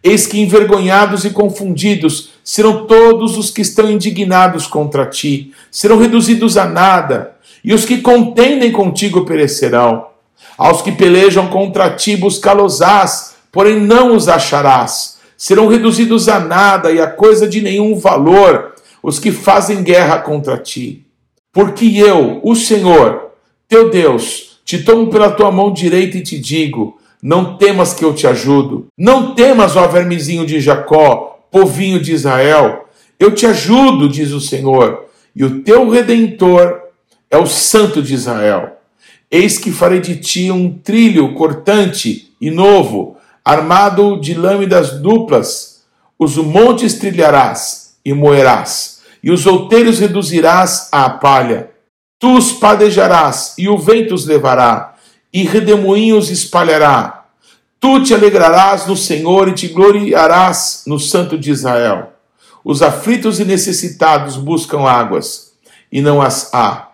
Eis 0.02 0.26
que 0.26 0.40
envergonhados 0.40 1.24
e 1.24 1.30
confundidos 1.30 2.30
serão 2.42 2.86
todos 2.86 3.36
os 3.36 3.50
que 3.50 3.60
estão 3.60 3.90
indignados 3.90 4.66
contra 4.66 5.04
ti, 5.04 5.52
serão 5.70 5.98
reduzidos 5.98 6.56
a 6.56 6.64
nada, 6.64 7.36
e 7.62 7.74
os 7.74 7.84
que 7.84 7.98
contendem 7.98 8.72
contigo 8.72 9.26
perecerão. 9.26 10.06
Aos 10.56 10.80
que 10.80 10.92
pelejam 10.92 11.48
contra 11.48 11.90
ti 11.90 12.16
buscá-los-ás, 12.16 13.34
porém 13.52 13.78
não 13.78 14.16
os 14.16 14.28
acharás. 14.28 15.19
Serão 15.40 15.68
reduzidos 15.68 16.28
a 16.28 16.38
nada 16.38 16.92
e 16.92 17.00
a 17.00 17.06
coisa 17.06 17.48
de 17.48 17.62
nenhum 17.62 17.98
valor 17.98 18.74
os 19.02 19.18
que 19.18 19.32
fazem 19.32 19.82
guerra 19.82 20.18
contra 20.18 20.58
ti. 20.58 21.06
Porque 21.50 21.86
eu, 21.96 22.42
o 22.44 22.54
Senhor, 22.54 23.30
teu 23.66 23.88
Deus, 23.88 24.60
te 24.66 24.82
tomo 24.84 25.08
pela 25.08 25.30
tua 25.30 25.50
mão 25.50 25.72
direita 25.72 26.18
e 26.18 26.22
te 26.22 26.38
digo: 26.38 27.00
não 27.22 27.56
temas 27.56 27.94
que 27.94 28.04
eu 28.04 28.12
te 28.12 28.26
ajudo. 28.26 28.88
Não 28.98 29.34
temas, 29.34 29.76
ó 29.76 29.88
vermezinho 29.88 30.44
de 30.44 30.60
Jacó, 30.60 31.42
povinho 31.50 31.98
de 31.98 32.12
Israel. 32.12 32.86
Eu 33.18 33.34
te 33.34 33.46
ajudo, 33.46 34.10
diz 34.10 34.32
o 34.32 34.42
Senhor, 34.42 35.06
e 35.34 35.42
o 35.42 35.62
teu 35.62 35.88
redentor 35.88 36.82
é 37.30 37.38
o 37.38 37.46
Santo 37.46 38.02
de 38.02 38.12
Israel. 38.12 38.76
Eis 39.30 39.56
que 39.56 39.72
farei 39.72 40.00
de 40.00 40.16
ti 40.16 40.50
um 40.50 40.70
trilho 40.70 41.32
cortante 41.32 42.30
e 42.38 42.50
novo, 42.50 43.16
armado 43.44 44.20
de 44.20 44.34
lâminas 44.34 45.00
duplas. 45.00 45.82
Os 46.18 46.36
montes 46.36 46.94
trilharás 46.94 47.94
e 48.04 48.12
moerás, 48.12 49.00
e 49.22 49.30
os 49.30 49.46
outeiros 49.46 49.98
reduzirás 49.98 50.88
à 50.92 51.08
palha. 51.08 51.70
Tu 52.18 52.36
os 52.36 52.52
padejarás, 52.52 53.54
e 53.56 53.68
o 53.68 53.78
vento 53.78 54.14
os 54.14 54.26
levará 54.26 54.90
e 55.32 55.44
redemoinhos 55.44 56.30
espalhará. 56.30 57.24
Tu 57.78 58.02
te 58.02 58.14
alegrarás 58.14 58.86
no 58.86 58.96
Senhor 58.96 59.48
e 59.48 59.54
te 59.54 59.68
gloriarás 59.68 60.82
no 60.86 60.98
Santo 60.98 61.38
de 61.38 61.50
Israel. 61.50 62.12
Os 62.64 62.82
aflitos 62.82 63.40
e 63.40 63.44
necessitados 63.44 64.36
buscam 64.36 64.80
águas, 64.80 65.52
e 65.90 66.02
não 66.02 66.20
as 66.20 66.52
há. 66.52 66.90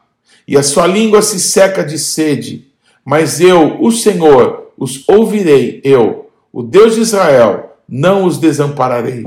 E 0.47 0.57
a 0.57 0.63
sua 0.63 0.87
língua 0.87 1.23
se 1.23 1.41
seca 1.41 1.83
de 1.83 1.99
sede. 1.99 2.69
Mas 3.05 3.41
eu, 3.41 3.83
o 3.83 3.91
Senhor, 3.91 4.71
os 4.79 5.09
ouvirei, 5.09 5.81
eu, 5.83 6.26
o 6.57 6.63
Deus 6.63 6.95
de 6.95 7.03
Israel, 7.03 7.77
não 7.87 8.25
os 8.25 8.39
desampararei. 8.39 9.27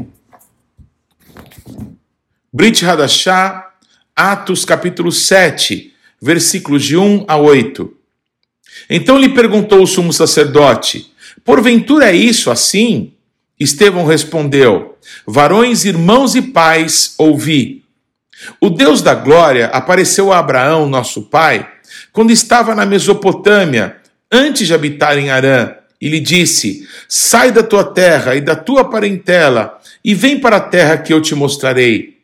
Brit 2.52 2.84
Hadashah, 2.84 3.68
Atos 4.16 4.66
capítulo 4.66 5.12
7, 5.12 5.94
versículos 6.20 6.84
de 6.84 6.98
1 6.98 7.26
a 7.28 7.38
8. 7.38 7.94
Então 8.90 9.16
lhe 9.20 9.30
perguntou 9.30 9.84
o 9.84 9.86
sumo 9.86 10.12
sacerdote: 10.12 11.14
Porventura 11.46 12.10
é 12.10 12.16
isso 12.16 12.50
assim? 12.50 13.14
Estevão 13.60 14.08
respondeu: 14.08 14.98
Varões, 15.28 15.86
irmãos 15.86 16.34
e 16.34 16.42
pais, 16.42 17.14
ouvi. 17.16 17.86
O 18.60 18.72
Deus 18.72 19.04
da 19.04 19.14
glória 19.14 19.68
apareceu 19.68 20.34
a 20.34 20.40
Abraão, 20.40 20.90
nosso 20.90 21.22
pai, 21.22 21.70
quando 22.12 22.32
estava 22.32 22.74
na 22.74 22.88
Mesopotâmia, 22.88 23.98
antes 24.32 24.66
de 24.66 24.74
habitar 24.74 25.16
em 25.20 25.30
Arã, 25.30 25.76
e 26.02 26.08
lhe 26.08 26.20
disse: 26.20 26.88
Sai 27.08 27.52
da 27.52 27.64
tua 27.64 27.84
terra 27.84 28.36
e 28.36 28.42
da 28.42 28.56
tua 28.56 28.86
parentela, 28.86 29.80
e 30.04 30.14
vem 30.14 30.40
para 30.40 30.58
a 30.58 30.62
terra 30.62 30.98
que 30.98 31.14
eu 31.14 31.22
te 31.22 31.36
mostrarei. 31.36 32.18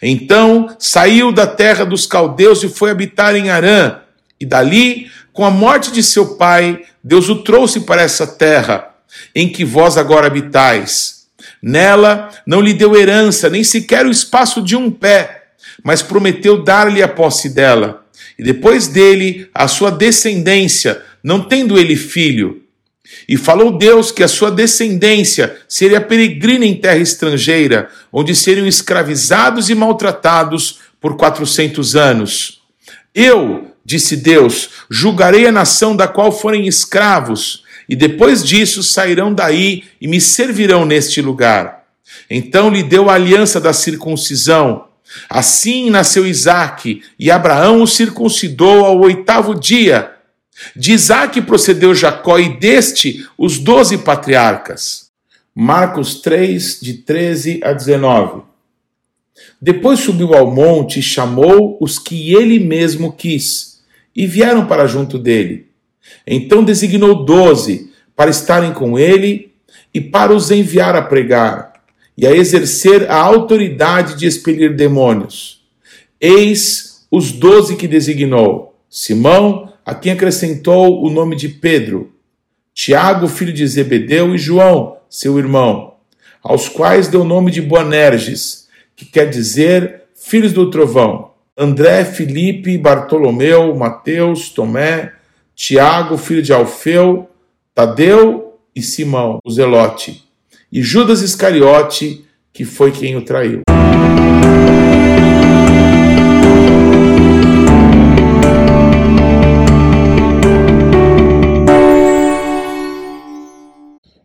Então 0.00 0.74
saiu 0.78 1.32
da 1.32 1.46
terra 1.46 1.84
dos 1.84 2.06
caldeus 2.06 2.62
e 2.62 2.68
foi 2.68 2.90
habitar 2.90 3.34
em 3.34 3.50
Arã, 3.50 3.98
e 4.38 4.46
dali, 4.46 5.10
com 5.32 5.44
a 5.44 5.50
morte 5.50 5.92
de 5.92 6.02
seu 6.02 6.36
pai, 6.36 6.82
Deus 7.02 7.28
o 7.28 7.36
trouxe 7.36 7.80
para 7.80 8.02
essa 8.02 8.26
terra, 8.26 8.90
em 9.34 9.48
que 9.48 9.64
vós 9.64 9.96
agora 9.96 10.26
habitais. 10.26 11.22
Nela 11.62 12.28
não 12.46 12.60
lhe 12.60 12.74
deu 12.74 12.96
herança, 12.96 13.48
nem 13.48 13.64
sequer 13.64 14.04
o 14.04 14.10
espaço 14.10 14.60
de 14.60 14.76
um 14.76 14.90
pé, 14.90 15.44
mas 15.82 16.02
prometeu 16.02 16.62
dar-lhe 16.62 17.02
a 17.02 17.08
posse 17.08 17.48
dela. 17.48 18.04
E 18.38 18.42
depois 18.42 18.88
dele, 18.88 19.48
a 19.54 19.68
sua 19.68 19.90
descendência, 19.90 21.02
não 21.22 21.40
tendo 21.40 21.78
ele 21.78 21.96
filho, 21.96 22.61
e 23.28 23.36
falou 23.36 23.76
Deus 23.76 24.10
que 24.10 24.22
a 24.22 24.28
sua 24.28 24.50
descendência 24.50 25.56
seria 25.68 26.00
peregrina 26.00 26.64
em 26.64 26.74
terra 26.74 26.98
estrangeira, 26.98 27.88
onde 28.12 28.34
seriam 28.34 28.66
escravizados 28.66 29.70
e 29.70 29.74
maltratados 29.74 30.80
por 31.00 31.16
quatrocentos 31.16 31.96
anos. 31.96 32.62
Eu, 33.14 33.72
disse 33.84 34.16
Deus, 34.16 34.70
julgarei 34.90 35.46
a 35.46 35.52
nação 35.52 35.94
da 35.94 36.06
qual 36.06 36.32
forem 36.32 36.66
escravos, 36.66 37.64
e 37.88 37.96
depois 37.96 38.42
disso 38.42 38.82
sairão 38.82 39.34
daí 39.34 39.84
e 40.00 40.06
me 40.06 40.20
servirão 40.20 40.84
neste 40.84 41.20
lugar. 41.20 41.82
Então 42.30 42.70
lhe 42.70 42.82
deu 42.82 43.10
a 43.10 43.14
aliança 43.14 43.60
da 43.60 43.72
circuncisão. 43.72 44.86
Assim 45.28 45.90
nasceu 45.90 46.26
Isaque, 46.26 47.02
e 47.18 47.30
Abraão 47.30 47.82
o 47.82 47.86
circuncidou 47.86 48.86
ao 48.86 49.00
oitavo 49.00 49.54
dia 49.54 50.10
de 50.76 50.92
Isaac 50.92 51.40
procedeu 51.42 51.94
Jacó 51.94 52.38
e 52.38 52.58
deste 52.58 53.26
os 53.36 53.58
doze 53.58 53.98
patriarcas. 53.98 55.10
Marcos 55.54 56.20
3, 56.22 56.80
de 56.80 56.94
13 56.94 57.60
a 57.62 57.72
19. 57.72 58.42
Depois 59.60 60.00
subiu 60.00 60.34
ao 60.34 60.50
monte 60.50 61.00
e 61.00 61.02
chamou 61.02 61.76
os 61.80 61.98
que 61.98 62.34
ele 62.34 62.58
mesmo 62.58 63.12
quis, 63.12 63.82
e 64.14 64.26
vieram 64.26 64.66
para 64.66 64.86
junto 64.86 65.18
dele. 65.18 65.66
Então 66.26 66.64
designou 66.64 67.24
doze 67.24 67.90
para 68.16 68.30
estarem 68.30 68.72
com 68.72 68.98
ele 68.98 69.52
e 69.92 70.00
para 70.00 70.32
os 70.32 70.50
enviar 70.50 70.96
a 70.96 71.02
pregar 71.02 71.72
e 72.16 72.26
a 72.26 72.32
exercer 72.34 73.10
a 73.10 73.16
autoridade 73.16 74.16
de 74.16 74.26
expelir 74.26 74.74
demônios. 74.74 75.62
Eis 76.20 77.06
os 77.10 77.32
doze 77.32 77.76
que 77.76 77.88
designou: 77.88 78.76
Simão, 78.88 79.71
a 79.84 79.94
quem 79.94 80.12
acrescentou 80.12 81.04
o 81.04 81.10
nome 81.10 81.36
de 81.36 81.48
Pedro, 81.48 82.12
Tiago, 82.74 83.28
filho 83.28 83.52
de 83.52 83.66
Zebedeu, 83.66 84.34
e 84.34 84.38
João, 84.38 84.96
seu 85.08 85.38
irmão, 85.38 85.94
aos 86.42 86.68
quais 86.68 87.08
deu 87.08 87.22
o 87.22 87.24
nome 87.24 87.50
de 87.50 87.60
Boanerges, 87.60 88.68
que 88.96 89.04
quer 89.04 89.28
dizer 89.28 90.02
filhos 90.14 90.52
do 90.52 90.70
trovão, 90.70 91.32
André, 91.56 92.04
Filipe, 92.04 92.78
Bartolomeu, 92.78 93.74
Mateus, 93.74 94.48
Tomé, 94.48 95.12
Tiago, 95.54 96.16
filho 96.16 96.42
de 96.42 96.52
Alfeu, 96.52 97.28
Tadeu 97.74 98.58
e 98.74 98.80
Simão, 98.82 99.38
o 99.44 99.50
Zelote, 99.50 100.24
e 100.70 100.82
Judas 100.82 101.20
Iscariote, 101.20 102.24
que 102.52 102.64
foi 102.64 102.90
quem 102.90 103.16
o 103.16 103.24
traiu. 103.24 103.62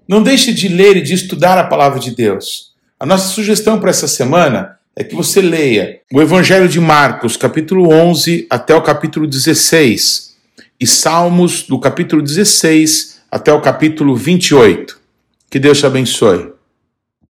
Não 0.08 0.24
deixe 0.24 0.54
de 0.54 0.68
ler 0.68 0.98
e 0.98 1.02
de 1.02 1.14
estudar 1.14 1.58
a 1.58 1.66
palavra 1.66 2.00
de 2.00 2.16
Deus. 2.16 2.72
A 3.00 3.06
nossa 3.06 3.28
sugestão 3.28 3.80
para 3.80 3.90
essa 3.90 4.08
semana 4.08 4.78
é 4.96 5.04
que 5.04 5.14
você 5.14 5.42
leia 5.42 6.00
o 6.12 6.22
Evangelho 6.22 6.70
de 6.70 6.80
Marcos, 6.80 7.36
capítulo 7.36 7.92
11 7.92 8.48
até 8.50 8.74
o 8.74 8.82
capítulo 8.82 9.28
16, 9.28 10.36
e 10.80 10.88
Salmos, 10.88 11.64
do 11.64 11.80
capítulo 11.80 12.22
16 12.22 13.20
até 13.30 13.52
o 13.52 13.62
capítulo 13.62 14.16
28. 14.16 14.98
Que 15.50 15.60
Deus 15.60 15.80
te 15.80 15.86
abençoe. 15.86 16.57